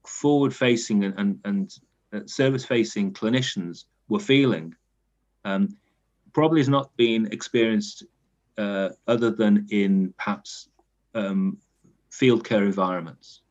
forward 0.06 0.54
facing 0.54 1.04
and, 1.04 1.14
and, 1.18 1.40
and 1.44 1.78
uh, 2.12 2.20
service 2.26 2.64
facing 2.64 3.12
clinicians 3.12 3.84
were 4.08 4.20
feeling 4.20 4.74
um, 5.44 5.76
probably 6.32 6.60
has 6.60 6.68
not 6.68 6.96
been 6.96 7.26
experienced 7.32 8.04
uh, 8.56 8.90
other 9.06 9.30
than 9.30 9.66
in 9.70 10.14
perhaps 10.16 10.68
um, 11.14 11.58
field 12.10 12.44
care 12.44 12.64
environments. 12.64 13.42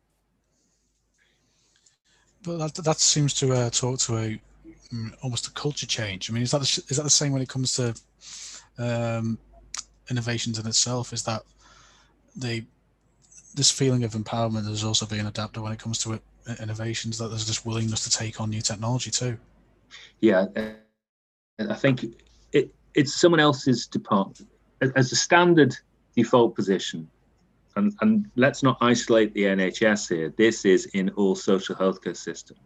But 2.43 2.57
that, 2.57 2.83
that 2.83 2.99
seems 2.99 3.33
to 3.35 3.53
uh, 3.53 3.69
talk 3.69 3.99
to 3.99 4.17
a 4.17 4.41
almost 5.21 5.47
a 5.47 5.51
culture 5.51 5.85
change. 5.85 6.29
I 6.29 6.33
mean, 6.33 6.43
is 6.43 6.51
that 6.51 6.61
the, 6.61 6.83
is 6.89 6.97
that 6.97 7.03
the 7.03 7.09
same 7.09 7.31
when 7.31 7.41
it 7.41 7.49
comes 7.49 7.73
to 7.73 7.93
um, 8.77 9.37
innovations 10.09 10.59
in 10.59 10.67
itself? 10.67 11.13
Is 11.13 11.23
that 11.23 11.43
the 12.35 12.63
this 13.55 13.71
feeling 13.71 14.03
of 14.03 14.11
empowerment 14.11 14.69
is 14.69 14.83
also 14.83 15.05
being 15.05 15.25
adapted 15.25 15.63
when 15.63 15.73
it 15.73 15.79
comes 15.79 15.97
to 15.99 16.13
it 16.13 16.21
innovations 16.61 17.17
that 17.17 17.27
there's 17.27 17.47
this 17.47 17.65
willingness 17.65 18.03
to 18.03 18.09
take 18.09 18.39
on 18.39 18.49
new 18.49 18.61
technology 18.61 19.11
too 19.11 19.37
yeah 20.21 20.45
i 21.59 21.73
think 21.73 22.05
it 22.53 22.73
it's 22.93 23.19
someone 23.19 23.39
else's 23.39 23.87
department 23.87 24.49
as 24.95 25.11
a 25.11 25.15
standard 25.15 25.75
default 26.15 26.55
position 26.55 27.09
and, 27.75 27.93
and 28.01 28.29
let's 28.35 28.63
not 28.63 28.77
isolate 28.79 29.33
the 29.33 29.43
nhs 29.43 30.07
here 30.07 30.33
this 30.37 30.63
is 30.63 30.85
in 30.93 31.09
all 31.11 31.35
social 31.35 31.75
healthcare 31.75 32.15
systems 32.15 32.59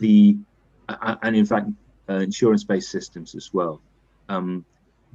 the 0.00 0.36
uh, 0.38 0.55
and 0.88 1.36
in 1.36 1.46
fact 1.46 1.68
uh, 2.08 2.14
insurance-based 2.14 2.90
systems 2.90 3.34
as 3.34 3.52
well 3.52 3.80
um, 4.28 4.64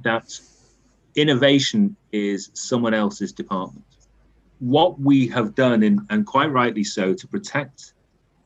that 0.02 0.38
innovation 1.14 1.96
is 2.12 2.50
someone 2.54 2.94
else's 2.94 3.32
department. 3.32 3.84
What 4.60 5.00
we 5.00 5.26
have 5.28 5.54
done, 5.54 5.82
in, 5.82 6.06
and 6.10 6.26
quite 6.26 6.52
rightly 6.52 6.84
so, 6.84 7.14
to 7.14 7.26
protect 7.26 7.94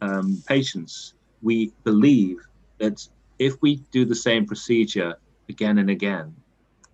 um, 0.00 0.42
patients, 0.46 1.14
we 1.42 1.72
believe 1.84 2.38
that 2.78 3.06
if 3.38 3.60
we 3.60 3.76
do 3.90 4.04
the 4.04 4.14
same 4.14 4.46
procedure 4.46 5.14
again 5.48 5.78
and 5.78 5.90
again 5.90 6.34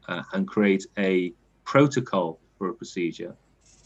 uh, 0.08 0.22
and 0.32 0.46
create 0.46 0.86
a 0.98 1.32
protocol 1.64 2.40
for 2.58 2.68
a 2.68 2.74
procedure, 2.74 3.34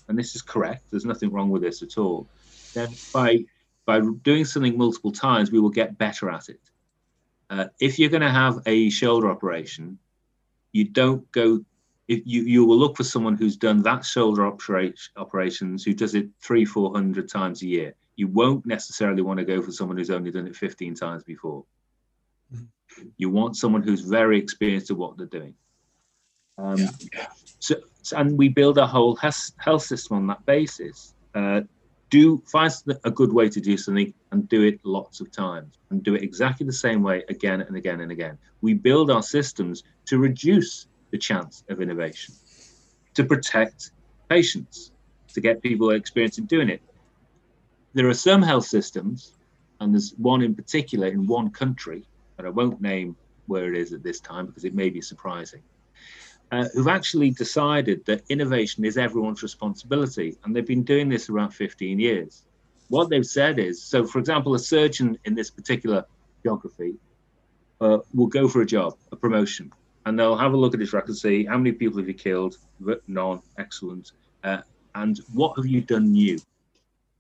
and 0.08 0.18
this 0.18 0.34
is 0.34 0.42
correct, 0.42 0.84
there's 0.90 1.04
nothing 1.04 1.30
wrong 1.30 1.50
with 1.50 1.62
this 1.62 1.82
at 1.82 1.98
all, 1.98 2.26
then 2.72 2.88
by 3.12 3.44
by 3.86 4.00
doing 4.22 4.44
something 4.44 4.76
multiple 4.76 5.12
times, 5.12 5.50
we 5.50 5.60
will 5.60 5.70
get 5.70 5.96
better 5.96 6.28
at 6.28 6.48
it. 6.48 6.60
Uh, 7.48 7.66
if 7.80 7.98
you're 7.98 8.10
going 8.10 8.22
to 8.22 8.30
have 8.30 8.58
a 8.66 8.90
shoulder 8.90 9.30
operation, 9.30 9.98
you 10.72 10.84
don't 10.84 11.30
go 11.32 11.64
if 12.08 12.22
you, 12.24 12.42
you 12.42 12.64
will 12.64 12.78
look 12.78 12.96
for 12.96 13.04
someone 13.04 13.36
who's 13.36 13.56
done 13.56 13.82
that 13.82 14.04
shoulder 14.04 14.46
operations, 14.46 15.84
who 15.84 15.92
does 15.92 16.14
it 16.14 16.28
three, 16.40 16.64
400 16.64 17.28
times 17.28 17.62
a 17.62 17.66
year. 17.66 17.94
You 18.14 18.28
won't 18.28 18.64
necessarily 18.64 19.22
want 19.22 19.38
to 19.38 19.44
go 19.44 19.60
for 19.60 19.72
someone 19.72 19.96
who's 19.96 20.10
only 20.10 20.30
done 20.30 20.46
it 20.46 20.54
15 20.54 20.94
times 20.94 21.24
before. 21.24 21.64
Mm-hmm. 22.54 23.08
You 23.16 23.30
want 23.30 23.56
someone 23.56 23.82
who's 23.82 24.02
very 24.02 24.38
experienced 24.38 24.90
at 24.90 24.96
what 24.96 25.16
they're 25.16 25.26
doing. 25.26 25.54
Um, 26.58 26.78
yeah. 27.12 27.26
so, 27.58 27.74
and 28.16 28.38
we 28.38 28.48
build 28.48 28.78
a 28.78 28.86
whole 28.86 29.16
health 29.16 29.82
system 29.82 30.16
on 30.16 30.26
that 30.28 30.46
basis. 30.46 31.14
Uh, 31.34 31.62
do 32.10 32.42
find 32.46 32.72
a 33.04 33.10
good 33.10 33.32
way 33.32 33.48
to 33.48 33.60
do 33.60 33.76
something 33.76 34.12
and 34.30 34.48
do 34.48 34.62
it 34.62 34.80
lots 34.84 35.20
of 35.20 35.30
times 35.30 35.78
and 35.90 36.02
do 36.02 36.14
it 36.14 36.22
exactly 36.22 36.64
the 36.64 36.72
same 36.72 37.02
way 37.02 37.24
again 37.28 37.62
and 37.62 37.76
again 37.76 38.00
and 38.00 38.12
again. 38.12 38.38
We 38.60 38.74
build 38.74 39.10
our 39.10 39.22
systems 39.22 39.82
to 40.06 40.18
reduce 40.18 40.86
the 41.10 41.18
chance 41.18 41.64
of 41.68 41.80
innovation, 41.80 42.34
to 43.14 43.24
protect 43.24 43.90
patients, 44.28 44.92
to 45.34 45.40
get 45.40 45.62
people 45.62 45.90
experience 45.90 46.38
in 46.38 46.46
doing 46.46 46.68
it. 46.68 46.82
There 47.94 48.08
are 48.08 48.14
some 48.14 48.42
health 48.42 48.66
systems, 48.66 49.32
and 49.80 49.92
there's 49.92 50.14
one 50.18 50.42
in 50.42 50.54
particular 50.54 51.08
in 51.08 51.26
one 51.26 51.50
country, 51.50 52.04
and 52.38 52.46
I 52.46 52.50
won't 52.50 52.80
name 52.80 53.16
where 53.46 53.72
it 53.72 53.78
is 53.78 53.92
at 53.92 54.02
this 54.02 54.20
time 54.20 54.46
because 54.46 54.64
it 54.64 54.74
may 54.74 54.90
be 54.90 55.00
surprising, 55.00 55.62
uh, 56.52 56.66
who've 56.74 56.88
actually 56.88 57.30
decided 57.30 58.04
that 58.06 58.22
innovation 58.28 58.84
is 58.84 58.96
everyone's 58.96 59.42
responsibility. 59.42 60.36
And 60.44 60.54
they've 60.54 60.66
been 60.66 60.84
doing 60.84 61.08
this 61.08 61.28
around 61.28 61.50
15 61.50 61.98
years. 61.98 62.44
What 62.88 63.10
they've 63.10 63.26
said 63.26 63.58
is 63.58 63.82
so, 63.82 64.06
for 64.06 64.18
example, 64.18 64.54
a 64.54 64.58
surgeon 64.58 65.18
in 65.24 65.34
this 65.34 65.50
particular 65.50 66.04
geography 66.44 66.94
uh, 67.80 67.98
will 68.14 68.28
go 68.28 68.48
for 68.48 68.62
a 68.62 68.66
job, 68.66 68.94
a 69.10 69.16
promotion, 69.16 69.72
and 70.04 70.18
they'll 70.18 70.36
have 70.36 70.52
a 70.52 70.56
look 70.56 70.72
at 70.72 70.80
his 70.80 70.92
record, 70.92 71.16
see 71.16 71.44
how 71.44 71.58
many 71.58 71.72
people 71.72 71.98
have 71.98 72.06
you 72.06 72.14
killed? 72.14 72.56
None. 73.08 73.42
Excellent. 73.58 74.12
Uh, 74.44 74.58
and 74.94 75.20
what 75.34 75.56
have 75.56 75.66
you 75.66 75.80
done 75.80 76.12
new? 76.12 76.38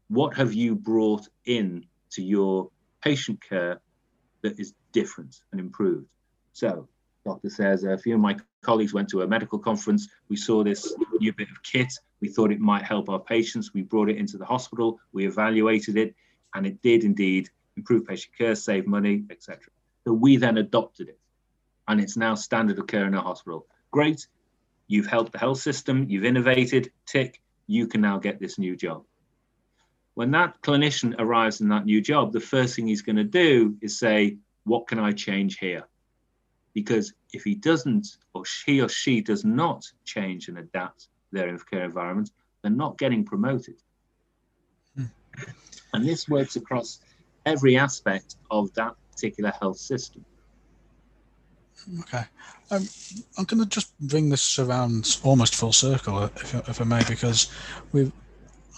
What 0.08 0.36
have 0.36 0.54
you 0.54 0.76
brought 0.76 1.28
in 1.46 1.84
to 2.10 2.22
your 2.22 2.70
patient 3.02 3.42
care 3.42 3.80
that 4.42 4.60
is 4.60 4.72
different 4.92 5.40
and 5.50 5.60
improved? 5.60 6.06
So, 6.52 6.88
doctor 7.26 7.50
says 7.50 7.82
a 7.82 7.98
few 7.98 8.14
of 8.14 8.20
my 8.20 8.36
colleagues 8.62 8.94
went 8.94 9.08
to 9.08 9.22
a 9.22 9.26
medical 9.26 9.58
conference. 9.58 10.08
We 10.28 10.36
saw 10.36 10.62
this 10.62 10.94
new 11.20 11.32
bit 11.32 11.50
of 11.50 11.60
kit. 11.62 11.92
We 12.20 12.28
thought 12.28 12.52
it 12.52 12.60
might 12.60 12.84
help 12.84 13.08
our 13.08 13.18
patients. 13.18 13.74
We 13.74 13.82
brought 13.82 14.08
it 14.08 14.16
into 14.16 14.38
the 14.38 14.44
hospital. 14.44 15.00
We 15.12 15.26
evaluated 15.26 15.96
it, 15.96 16.14
and 16.54 16.64
it 16.66 16.80
did 16.82 17.02
indeed 17.02 17.50
improve 17.76 18.06
patient 18.06 18.32
care, 18.38 18.54
save 18.54 18.86
money, 18.86 19.24
etc. 19.30 19.60
So 20.04 20.12
we 20.12 20.36
then 20.36 20.58
adopted 20.58 21.08
it, 21.08 21.18
and 21.88 22.00
it's 22.00 22.16
now 22.16 22.36
standard 22.36 22.78
of 22.78 22.86
care 22.86 23.06
in 23.06 23.14
our 23.14 23.24
hospital. 23.24 23.66
Great, 23.90 24.28
you've 24.86 25.06
helped 25.06 25.32
the 25.32 25.38
health 25.38 25.58
system, 25.58 26.06
you've 26.08 26.24
innovated, 26.24 26.92
tick, 27.06 27.42
you 27.66 27.88
can 27.88 28.00
now 28.00 28.18
get 28.18 28.38
this 28.38 28.56
new 28.56 28.76
job. 28.76 29.04
When 30.14 30.30
that 30.30 30.62
clinician 30.62 31.16
arrives 31.18 31.60
in 31.60 31.68
that 31.68 31.86
new 31.86 32.00
job, 32.00 32.32
the 32.32 32.40
first 32.40 32.76
thing 32.76 32.86
he's 32.86 33.02
going 33.02 33.16
to 33.16 33.24
do 33.24 33.76
is 33.82 33.98
say, 33.98 34.38
What 34.64 34.86
can 34.86 35.00
I 35.00 35.10
change 35.10 35.58
here? 35.58 35.84
Because 36.76 37.14
if 37.32 37.42
he 37.42 37.54
doesn't, 37.54 38.18
or 38.34 38.42
he 38.66 38.82
or 38.82 38.88
she 38.90 39.22
does 39.22 39.46
not 39.46 39.82
change 40.04 40.48
and 40.48 40.58
adapt 40.58 41.08
their 41.32 41.56
care 41.70 41.84
environment, 41.84 42.32
they're 42.60 42.70
not 42.70 42.98
getting 42.98 43.24
promoted. 43.24 43.76
Hmm. 44.94 45.06
And 45.94 46.04
this 46.04 46.28
works 46.28 46.56
across 46.56 47.00
every 47.46 47.78
aspect 47.78 48.36
of 48.50 48.74
that 48.74 48.94
particular 49.10 49.54
health 49.58 49.78
system. 49.78 50.22
Okay. 52.00 52.24
Um, 52.70 52.86
I'm 53.38 53.46
going 53.46 53.62
to 53.62 53.68
just 53.70 53.98
bring 53.98 54.28
this 54.28 54.58
around 54.58 55.18
almost 55.22 55.54
full 55.54 55.72
circle, 55.72 56.24
if, 56.24 56.68
if 56.68 56.78
I 56.78 56.84
may, 56.84 57.02
because 57.08 57.50
we 57.92 58.12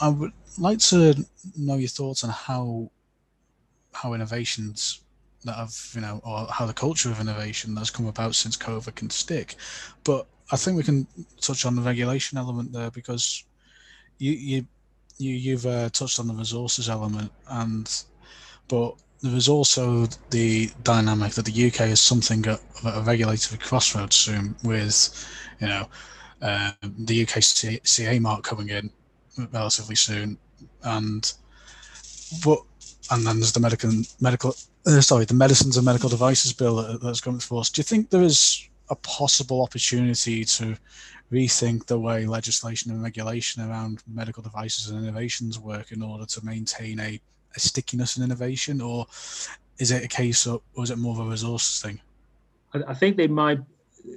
I 0.00 0.08
would 0.08 0.32
like 0.56 0.78
to 0.90 1.14
know 1.56 1.74
your 1.74 1.88
thoughts 1.88 2.22
on 2.22 2.30
how 2.30 2.92
how 3.92 4.12
innovations 4.14 5.00
that 5.44 5.54
have 5.54 5.74
you 5.94 6.00
know, 6.00 6.20
or 6.24 6.46
how 6.50 6.66
the 6.66 6.72
culture 6.72 7.10
of 7.10 7.20
innovation 7.20 7.74
that's 7.74 7.90
come 7.90 8.06
about 8.06 8.34
since 8.34 8.56
COVID 8.56 8.94
can 8.94 9.10
stick. 9.10 9.56
But 10.04 10.26
I 10.50 10.56
think 10.56 10.76
we 10.76 10.82
can 10.82 11.06
touch 11.40 11.64
on 11.64 11.76
the 11.76 11.82
regulation 11.82 12.38
element 12.38 12.72
there 12.72 12.90
because 12.90 13.44
you 14.18 14.32
you 14.32 14.66
you 15.18 15.34
you've 15.34 15.66
uh, 15.66 15.90
touched 15.90 16.18
on 16.18 16.28
the 16.28 16.34
resources 16.34 16.88
element, 16.88 17.30
and 17.48 18.04
but 18.68 18.94
there 19.20 19.34
is 19.34 19.48
also 19.48 20.06
the 20.30 20.70
dynamic 20.84 21.32
that 21.32 21.44
the 21.44 21.66
UK 21.66 21.88
is 21.88 22.00
something 22.00 22.46
of 22.46 22.60
a 22.84 23.02
regulatory 23.02 23.58
crossroads 23.58 24.14
soon 24.14 24.54
with, 24.62 25.26
you 25.60 25.66
know, 25.66 25.88
uh, 26.40 26.70
the 26.82 27.22
UK 27.22 27.42
CE 27.42 28.20
mark 28.20 28.44
coming 28.44 28.68
in 28.68 28.90
relatively 29.52 29.96
soon, 29.96 30.38
and 30.84 31.32
but 32.44 32.60
and 33.10 33.26
then 33.26 33.40
there's 33.40 33.52
the 33.52 33.60
medical 33.60 33.90
medical 34.20 34.54
uh, 34.88 35.00
sorry 35.00 35.24
the 35.24 35.34
medicines 35.34 35.76
and 35.76 35.84
medical 35.84 36.08
devices 36.08 36.52
bill 36.52 36.98
that's 36.98 37.20
coming 37.20 37.40
to 37.40 37.58
us. 37.58 37.70
Do 37.70 37.80
you 37.80 37.84
think 37.84 38.10
there 38.10 38.22
is 38.22 38.68
a 38.90 38.96
possible 38.96 39.62
opportunity 39.62 40.44
to 40.44 40.76
rethink 41.30 41.86
the 41.86 41.98
way 41.98 42.26
legislation 42.26 42.90
and 42.90 43.02
regulation 43.02 43.62
around 43.68 44.02
medical 44.06 44.42
devices 44.42 44.88
and 44.88 45.02
innovations 45.02 45.58
work 45.58 45.92
in 45.92 46.02
order 46.02 46.24
to 46.24 46.44
maintain 46.44 46.98
a 47.00 47.20
a 47.56 47.60
stickiness 47.60 48.16
and 48.16 48.24
innovation, 48.24 48.80
or 48.80 49.06
is 49.78 49.90
it 49.90 50.04
a 50.04 50.08
case 50.08 50.46
of, 50.46 50.62
or 50.74 50.84
is 50.84 50.90
it 50.90 50.98
more 50.98 51.14
of 51.14 51.26
a 51.26 51.30
resources 51.30 51.80
thing? 51.82 52.00
I, 52.74 52.82
I 52.88 52.94
think 52.94 53.16
they 53.16 53.28
might 53.28 53.60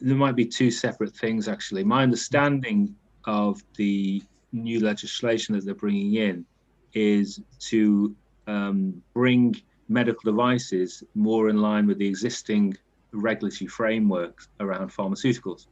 there 0.01 0.15
might 0.15 0.35
be 0.35 0.45
two 0.45 0.71
separate 0.71 1.15
things 1.15 1.47
actually. 1.47 1.83
My 1.83 2.03
understanding 2.03 2.95
of 3.25 3.61
the 3.75 4.23
new 4.53 4.79
legislation 4.79 5.55
that 5.55 5.65
they're 5.65 5.73
bringing 5.73 6.15
in 6.15 6.45
is 6.93 7.41
to 7.59 8.15
um, 8.47 9.01
bring 9.13 9.55
medical 9.91 10.31
devices 10.31 11.03
more 11.15 11.49
in 11.49 11.57
line 11.57 11.85
with 11.85 11.97
the 11.97 12.07
existing 12.07 12.77
regulatory 13.11 13.67
frameworks 13.67 14.47
around 14.61 14.89
pharmaceuticals. 14.89 15.67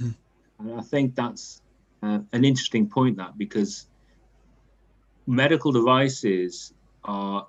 Mm. 0.00 0.14
And 0.60 0.74
I 0.78 0.82
think 0.82 1.16
that's 1.16 1.60
uh, 2.02 2.20
an 2.32 2.44
interesting 2.44 2.88
point 2.88 3.16
that 3.16 3.36
because 3.36 3.88
medical 5.26 5.72
devices 5.72 6.72
are 7.04 7.48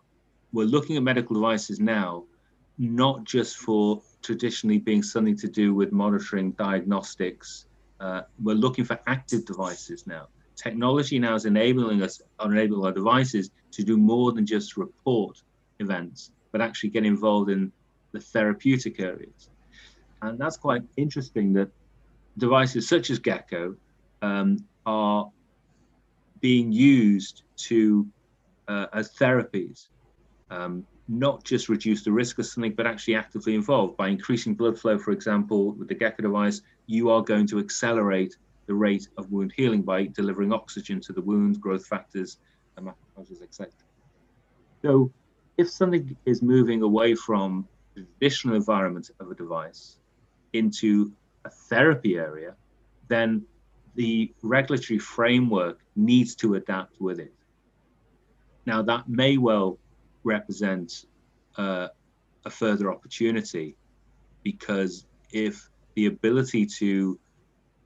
we're 0.51 0.65
looking 0.65 0.97
at 0.97 1.03
medical 1.03 1.35
devices 1.35 1.79
now 1.79 2.23
not 2.77 3.23
just 3.23 3.57
for 3.57 4.01
traditionally 4.21 4.79
being 4.79 5.03
something 5.03 5.37
to 5.37 5.47
do 5.47 5.73
with 5.73 5.91
monitoring 5.91 6.51
diagnostics 6.51 7.65
uh, 7.99 8.21
we're 8.41 8.55
looking 8.55 8.85
for 8.85 8.99
active 9.07 9.45
devices 9.45 10.05
now 10.05 10.27
technology 10.55 11.17
now 11.17 11.33
is 11.33 11.45
enabling 11.45 12.01
us 12.03 12.21
enabling 12.43 12.83
our 12.85 12.91
devices 12.91 13.49
to 13.71 13.83
do 13.83 13.97
more 13.97 14.31
than 14.31 14.45
just 14.45 14.77
report 14.77 15.41
events 15.85 16.31
but 16.51 16.59
actually 16.61 16.89
get 16.97 17.05
involved 17.05 17.49
in 17.49 17.71
the 18.13 18.19
therapeutic 18.19 18.99
areas 18.99 19.49
and 20.23 20.39
that's 20.39 20.57
quite 20.57 20.83
interesting 20.97 21.53
that 21.53 21.69
devices 22.37 22.87
such 22.87 23.09
as 23.09 23.19
geko 23.19 23.75
um, 24.21 24.57
are 24.85 25.29
being 26.43 26.71
used 26.71 27.43
to 27.55 28.05
uh, 28.67 28.87
as 28.93 29.13
therapies, 29.13 29.87
um, 30.49 30.85
not 31.07 31.43
just 31.43 31.69
reduce 31.69 32.03
the 32.03 32.11
risk 32.11 32.37
of 32.39 32.45
something, 32.45 32.73
but 32.73 32.85
actually 32.87 33.15
actively 33.15 33.55
involved. 33.55 33.97
By 33.97 34.09
increasing 34.09 34.53
blood 34.53 34.77
flow, 34.79 34.97
for 34.97 35.11
example, 35.11 35.71
with 35.71 35.87
the 35.87 35.95
Geko 35.95 36.21
device, 36.21 36.61
you 36.85 37.09
are 37.09 37.21
going 37.21 37.47
to 37.47 37.59
accelerate 37.59 38.35
the 38.65 38.73
rate 38.73 39.07
of 39.17 39.31
wound 39.31 39.53
healing 39.55 39.81
by 39.81 40.05
delivering 40.07 40.53
oxygen 40.53 40.99
to 41.01 41.13
the 41.13 41.21
wound, 41.21 41.59
growth 41.59 41.85
factors, 41.85 42.37
and 42.77 42.87
macrophages, 42.87 43.41
etc. 43.41 43.71
So, 44.81 45.11
if 45.57 45.69
something 45.69 46.15
is 46.25 46.41
moving 46.41 46.81
away 46.81 47.15
from 47.15 47.67
the 47.95 48.01
traditional 48.01 48.55
environment 48.55 49.11
of 49.19 49.29
a 49.29 49.35
device 49.35 49.97
into 50.53 51.11
a 51.45 51.49
therapy 51.49 52.17
area, 52.17 52.55
then 53.07 53.45
the 53.95 54.33
regulatory 54.41 54.99
framework 54.99 55.79
needs 55.95 56.35
to 56.35 56.55
adapt 56.55 56.99
with 56.99 57.19
it. 57.19 57.33
Now, 58.65 58.81
that 58.81 59.07
may 59.07 59.37
well 59.37 59.77
represent 60.23 61.05
uh, 61.57 61.89
a 62.45 62.49
further 62.49 62.91
opportunity 62.91 63.75
because 64.43 65.05
if 65.31 65.69
the 65.95 66.07
ability 66.07 66.65
to 66.65 67.19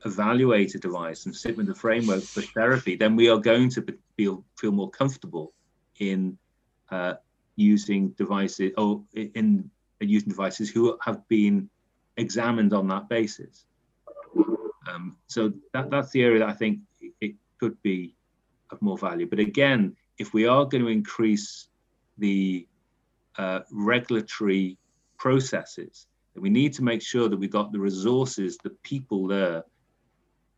evaluate 0.04 0.74
a 0.74 0.78
device 0.78 1.26
and 1.26 1.34
sit 1.34 1.56
with 1.56 1.66
the 1.66 1.74
framework 1.74 2.22
for 2.22 2.42
therapy, 2.42 2.96
then 2.96 3.16
we 3.16 3.28
are 3.28 3.38
going 3.38 3.68
to 3.70 3.84
feel 4.16 4.44
feel 4.56 4.72
more 4.72 4.90
comfortable 4.90 5.52
in 5.98 6.38
uh, 6.90 7.14
using 7.58 8.10
devices 8.10 8.70
or 8.78 9.02
in 9.14 9.68
using 10.00 10.28
devices 10.28 10.70
who 10.70 10.96
have 11.04 11.26
been 11.28 11.68
examined 12.16 12.72
on 12.72 12.86
that 12.86 13.08
basis. 13.08 13.66
Um, 14.88 15.16
so 15.26 15.52
that, 15.74 15.90
that's 15.90 16.10
the 16.12 16.22
area 16.22 16.38
that 16.38 16.48
I 16.48 16.52
think 16.52 16.78
it 17.20 17.34
could 17.58 17.76
be 17.82 18.14
of 18.70 18.80
more 18.80 18.96
value. 18.96 19.26
But 19.26 19.40
again, 19.40 19.96
if 20.18 20.32
we 20.32 20.46
are 20.46 20.64
going 20.64 20.84
to 20.84 20.88
increase 20.88 21.68
the 22.16 22.66
uh, 23.36 23.60
regulatory 23.72 24.78
processes, 25.18 26.06
we 26.36 26.50
need 26.50 26.72
to 26.74 26.84
make 26.84 27.02
sure 27.02 27.28
that 27.28 27.36
we've 27.36 27.50
got 27.50 27.72
the 27.72 27.80
resources, 27.80 28.56
the 28.62 28.70
people 28.84 29.26
there 29.26 29.64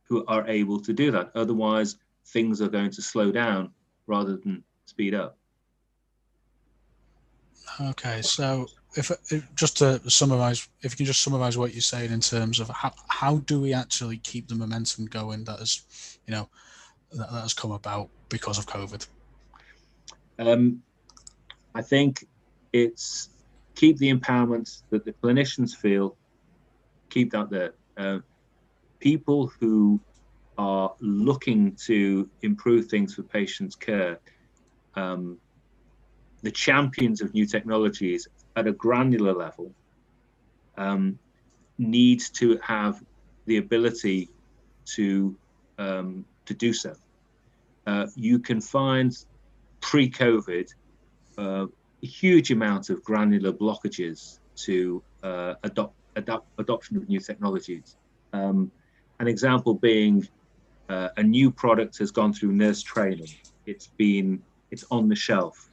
who 0.02 0.24
are 0.26 0.46
able 0.48 0.78
to 0.80 0.92
do 0.92 1.10
that. 1.12 1.30
Otherwise, 1.34 1.96
things 2.26 2.60
are 2.60 2.68
going 2.68 2.90
to 2.90 3.00
slow 3.00 3.32
down 3.32 3.70
rather 4.06 4.36
than 4.36 4.62
speed 4.84 5.14
up. 5.14 5.39
Okay, 7.80 8.22
so 8.22 8.66
if, 8.96 9.10
if, 9.30 9.54
just 9.54 9.78
to 9.78 10.00
summarize, 10.10 10.68
if 10.82 10.92
you 10.92 10.96
can 10.98 11.06
just 11.06 11.22
summarize 11.22 11.56
what 11.56 11.72
you're 11.72 11.80
saying 11.80 12.10
in 12.10 12.20
terms 12.20 12.60
of 12.60 12.68
how, 12.68 12.92
how 13.08 13.36
do 13.38 13.60
we 13.60 13.72
actually 13.72 14.18
keep 14.18 14.48
the 14.48 14.54
momentum 14.54 15.06
going 15.06 15.44
that 15.44 15.58
has, 15.58 16.18
you 16.26 16.32
know, 16.32 16.48
that, 17.12 17.30
that 17.30 17.42
has 17.42 17.54
come 17.54 17.70
about 17.70 18.08
because 18.28 18.58
of 18.58 18.66
COVID? 18.66 19.06
Um, 20.38 20.82
I 21.74 21.82
think 21.82 22.26
it's 22.72 23.30
keep 23.74 23.98
the 23.98 24.12
empowerment 24.12 24.82
that 24.90 25.04
the 25.04 25.12
clinicians 25.12 25.74
feel, 25.74 26.16
keep 27.08 27.30
that 27.32 27.50
there. 27.50 27.74
Uh, 27.96 28.18
people 28.98 29.52
who 29.60 30.00
are 30.58 30.92
looking 31.00 31.74
to 31.74 32.28
improve 32.42 32.86
things 32.86 33.14
for 33.14 33.22
patients' 33.22 33.74
care, 33.74 34.18
um, 34.94 35.38
the 36.42 36.50
champions 36.50 37.20
of 37.20 37.32
new 37.34 37.46
technologies 37.46 38.28
at 38.56 38.66
a 38.66 38.72
granular 38.72 39.32
level 39.32 39.72
um, 40.76 41.18
needs 41.78 42.30
to 42.30 42.58
have 42.62 43.02
the 43.46 43.58
ability 43.58 44.28
to 44.84 45.36
um, 45.78 46.24
to 46.44 46.54
do 46.54 46.72
so. 46.72 46.94
Uh, 47.86 48.06
you 48.14 48.38
can 48.38 48.60
find 48.60 49.16
pre-COVID 49.80 50.68
uh, 51.38 51.66
a 52.02 52.06
huge 52.06 52.50
amount 52.50 52.90
of 52.90 53.02
granular 53.02 53.52
blockages 53.52 54.38
to 54.56 55.02
uh, 55.22 55.54
adopt, 55.64 55.94
adopt 56.16 56.46
adoption 56.58 56.96
of 56.96 57.08
new 57.08 57.20
technologies. 57.20 57.96
Um, 58.32 58.70
an 59.18 59.28
example 59.28 59.74
being 59.74 60.28
uh, 60.88 61.08
a 61.16 61.22
new 61.22 61.50
product 61.50 61.98
has 61.98 62.10
gone 62.10 62.32
through 62.32 62.52
nurse 62.52 62.82
training. 62.82 63.34
It's 63.66 63.86
been 63.86 64.42
it's 64.70 64.84
on 64.90 65.08
the 65.08 65.16
shelf. 65.16 65.69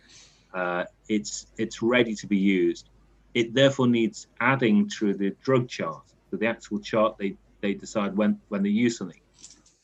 Uh, 0.58 0.86
it's 1.08 1.46
it's 1.60 1.84
ready 1.84 2.16
to 2.16 2.26
be 2.26 2.38
used. 2.38 2.90
It 3.36 3.54
therefore 3.54 3.88
needs 3.88 4.26
adding 4.40 4.90
to 4.98 5.14
the 5.14 5.30
drug 5.44 5.70
chart. 5.70 6.02
So 6.32 6.38
the 6.38 6.48
actual 6.48 6.80
chart 6.80 7.16
they 7.20 7.38
they 7.62 7.76
decide 7.76 8.18
when 8.18 8.40
when 8.50 8.64
they 8.64 8.70
use 8.70 8.98
something. 8.98 9.22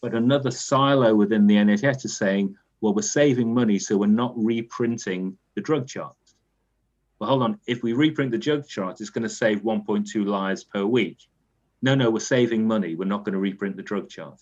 But 0.02 0.16
another 0.16 0.50
silo 0.50 1.14
within 1.14 1.46
the 1.46 1.56
NHS 1.56 2.06
is 2.06 2.18
saying, 2.18 2.56
well, 2.82 2.94
we're 2.96 3.04
saving 3.04 3.54
money, 3.54 3.78
so 3.78 3.98
we're 3.98 4.08
not 4.08 4.34
reprinting 4.36 5.38
the 5.54 5.62
drug 5.62 5.88
chart. 5.88 6.16
Well, 7.20 7.30
hold 7.30 7.44
on. 7.44 7.60
If 7.68 7.84
we 7.84 7.94
reprint 7.94 8.32
the 8.32 8.38
drug 8.40 8.68
chart, 8.68 9.00
it's 9.00 9.12
going 9.12 9.24
to 9.24 9.30
save 9.30 9.62
1.2 9.62 10.26
lives 10.26 10.64
per 10.64 10.84
week. 10.86 11.20
No, 11.84 11.96
no, 11.96 12.10
we're 12.10 12.20
saving 12.20 12.68
money. 12.68 12.96
We're 12.96 13.06
not 13.06 13.24
going 13.24 13.34
to 13.34 13.40
reprint 13.40 13.78
the 13.78 13.84
drug 13.84 14.10
chart. 14.10 14.42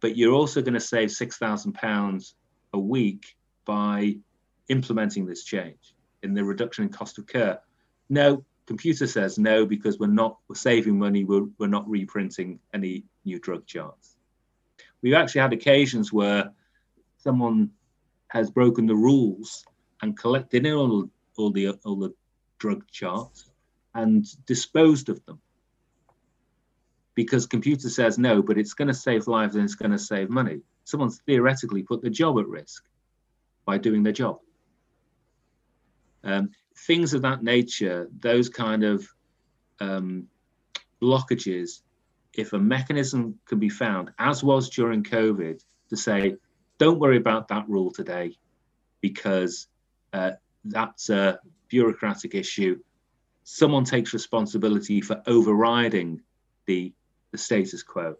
But 0.00 0.16
you're 0.16 0.32
also 0.32 0.62
going 0.62 0.74
to 0.74 0.80
save 0.80 1.10
£6,000 1.10 2.34
a 2.72 2.78
week 2.78 3.36
by 3.64 4.16
implementing 4.68 5.26
this 5.26 5.44
change 5.44 5.94
in 6.22 6.34
the 6.34 6.44
reduction 6.44 6.84
in 6.84 6.90
cost 6.90 7.18
of 7.18 7.26
care. 7.26 7.60
No, 8.08 8.44
computer 8.66 9.06
says 9.06 9.38
no 9.38 9.66
because 9.66 9.98
we're 9.98 10.06
not 10.06 10.38
we're 10.48 10.56
saving 10.56 10.98
money. 10.98 11.24
We're, 11.24 11.46
we're 11.58 11.66
not 11.66 11.88
reprinting 11.88 12.60
any 12.72 13.04
new 13.24 13.38
drug 13.38 13.66
charts. 13.66 14.16
We've 15.02 15.14
actually 15.14 15.40
had 15.40 15.52
occasions 15.52 16.12
where 16.12 16.52
someone 17.18 17.70
has 18.28 18.50
broken 18.50 18.86
the 18.86 18.94
rules 18.94 19.64
and 20.00 20.16
collected 20.16 20.66
in 20.66 20.72
all, 20.72 21.10
all 21.36 21.50
the 21.50 21.70
all 21.84 21.96
the 21.96 22.14
drug 22.58 22.88
charts 22.90 23.50
and 23.94 24.26
disposed 24.46 25.08
of 25.08 25.24
them 25.26 25.40
because 27.14 27.46
computer 27.46 27.88
says 27.88 28.18
no, 28.18 28.42
but 28.42 28.58
it's 28.58 28.74
going 28.74 28.88
to 28.88 28.94
save 28.94 29.26
lives 29.26 29.54
and 29.54 29.64
it's 29.64 29.74
going 29.74 29.90
to 29.90 29.98
save 29.98 30.30
money. 30.30 30.60
Someone's 30.84 31.20
theoretically 31.26 31.82
put 31.82 32.02
the 32.02 32.10
job 32.10 32.38
at 32.38 32.48
risk 32.48 32.84
by 33.64 33.78
doing 33.78 34.02
their 34.02 34.12
job. 34.12 34.40
Um, 36.24 36.50
things 36.76 37.14
of 37.14 37.22
that 37.22 37.42
nature, 37.42 38.08
those 38.20 38.48
kind 38.48 38.84
of 38.84 39.06
um, 39.80 40.28
blockages, 41.00 41.82
if 42.34 42.52
a 42.52 42.58
mechanism 42.58 43.38
can 43.46 43.58
be 43.58 43.68
found, 43.68 44.10
as 44.18 44.42
was 44.42 44.70
during 44.70 45.02
COVID, 45.02 45.62
to 45.90 45.96
say, 45.96 46.36
don't 46.78 46.98
worry 46.98 47.18
about 47.18 47.48
that 47.48 47.68
rule 47.68 47.90
today 47.90 48.36
because 49.00 49.68
uh, 50.12 50.32
that's 50.64 51.10
a 51.10 51.38
bureaucratic 51.68 52.34
issue. 52.34 52.78
Someone 53.44 53.84
takes 53.84 54.14
responsibility 54.14 55.00
for 55.00 55.22
overriding 55.26 56.22
the, 56.66 56.92
the 57.32 57.38
status 57.38 57.82
quo. 57.82 58.16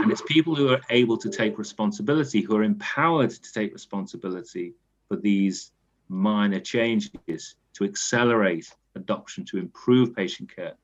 And 0.00 0.10
it's 0.10 0.22
people 0.22 0.54
who 0.54 0.70
are 0.70 0.80
able 0.88 1.18
to 1.18 1.28
take 1.28 1.58
responsibility, 1.58 2.40
who 2.40 2.56
are 2.56 2.62
empowered 2.62 3.30
to 3.30 3.52
take 3.52 3.72
responsibility 3.72 4.74
for 5.08 5.16
these 5.16 5.72
minor 6.10 6.60
changes 6.60 7.54
to 7.74 7.84
accelerate 7.84 8.68
adoption, 8.96 9.44
to 9.46 9.58
improve 9.58 10.14
patient 10.14 10.54
care, 10.54 10.74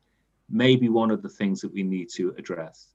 may 0.49 0.77
be 0.77 0.89
one 0.89 1.11
of 1.11 1.23
the 1.23 1.29
things 1.29 1.61
that 1.61 1.73
we 1.73 1.83
need 1.83 2.09
to 2.11 2.35
address. 2.39 2.89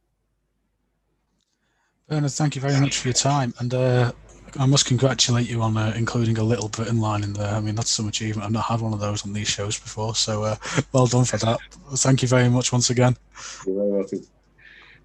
Bernard, 2.08 2.32
thank 2.32 2.56
you 2.56 2.62
very 2.62 2.80
much 2.80 2.98
for 2.98 3.10
your 3.10 3.14
time. 3.14 3.54
And 3.60 3.74
uh, 3.74 4.12
I 4.60 4.66
must 4.66 4.86
congratulate 4.86 5.50
you 5.50 5.62
on 5.62 5.78
uh, 5.78 5.94
including 5.96 6.38
a 6.38 6.44
little 6.44 6.70
Britain 6.70 7.00
line 7.00 7.24
in 7.24 7.34
there. 7.34 7.54
I 7.54 7.60
mean, 7.60 7.76
that's 7.76 7.92
some 7.92 8.08
achievement. 8.08 8.46
I've 8.46 8.52
not 8.52 8.66
had 8.66 8.82
one 8.82 8.94
of 8.94 9.00
those 9.00 9.26
on 9.26 9.34
these 9.34 9.48
shows 9.48 9.80
before. 9.80 10.16
So 10.16 10.44
uh, 10.44 10.56
well 10.92 11.08
done 11.08 11.26
for 11.26 11.38
that. 11.38 11.60
Thank 11.96 12.22
you 12.22 12.28
very 12.28 12.50
much 12.50 12.72
once 12.72 12.90
again. 12.90 13.16
You're 13.66 13.76
very 13.76 13.92
welcome. 13.92 14.28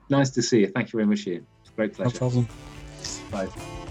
Nice 0.08 0.30
to 0.30 0.42
see 0.42 0.60
you. 0.60 0.68
Thank 0.68 0.92
you 0.92 0.98
very 0.98 1.06
much, 1.06 1.26
Ian. 1.26 1.46
Great 1.74 1.94
pleasure. 1.94 2.12
No 2.12 2.18
problem. 2.18 2.48
Bye. 3.30 3.85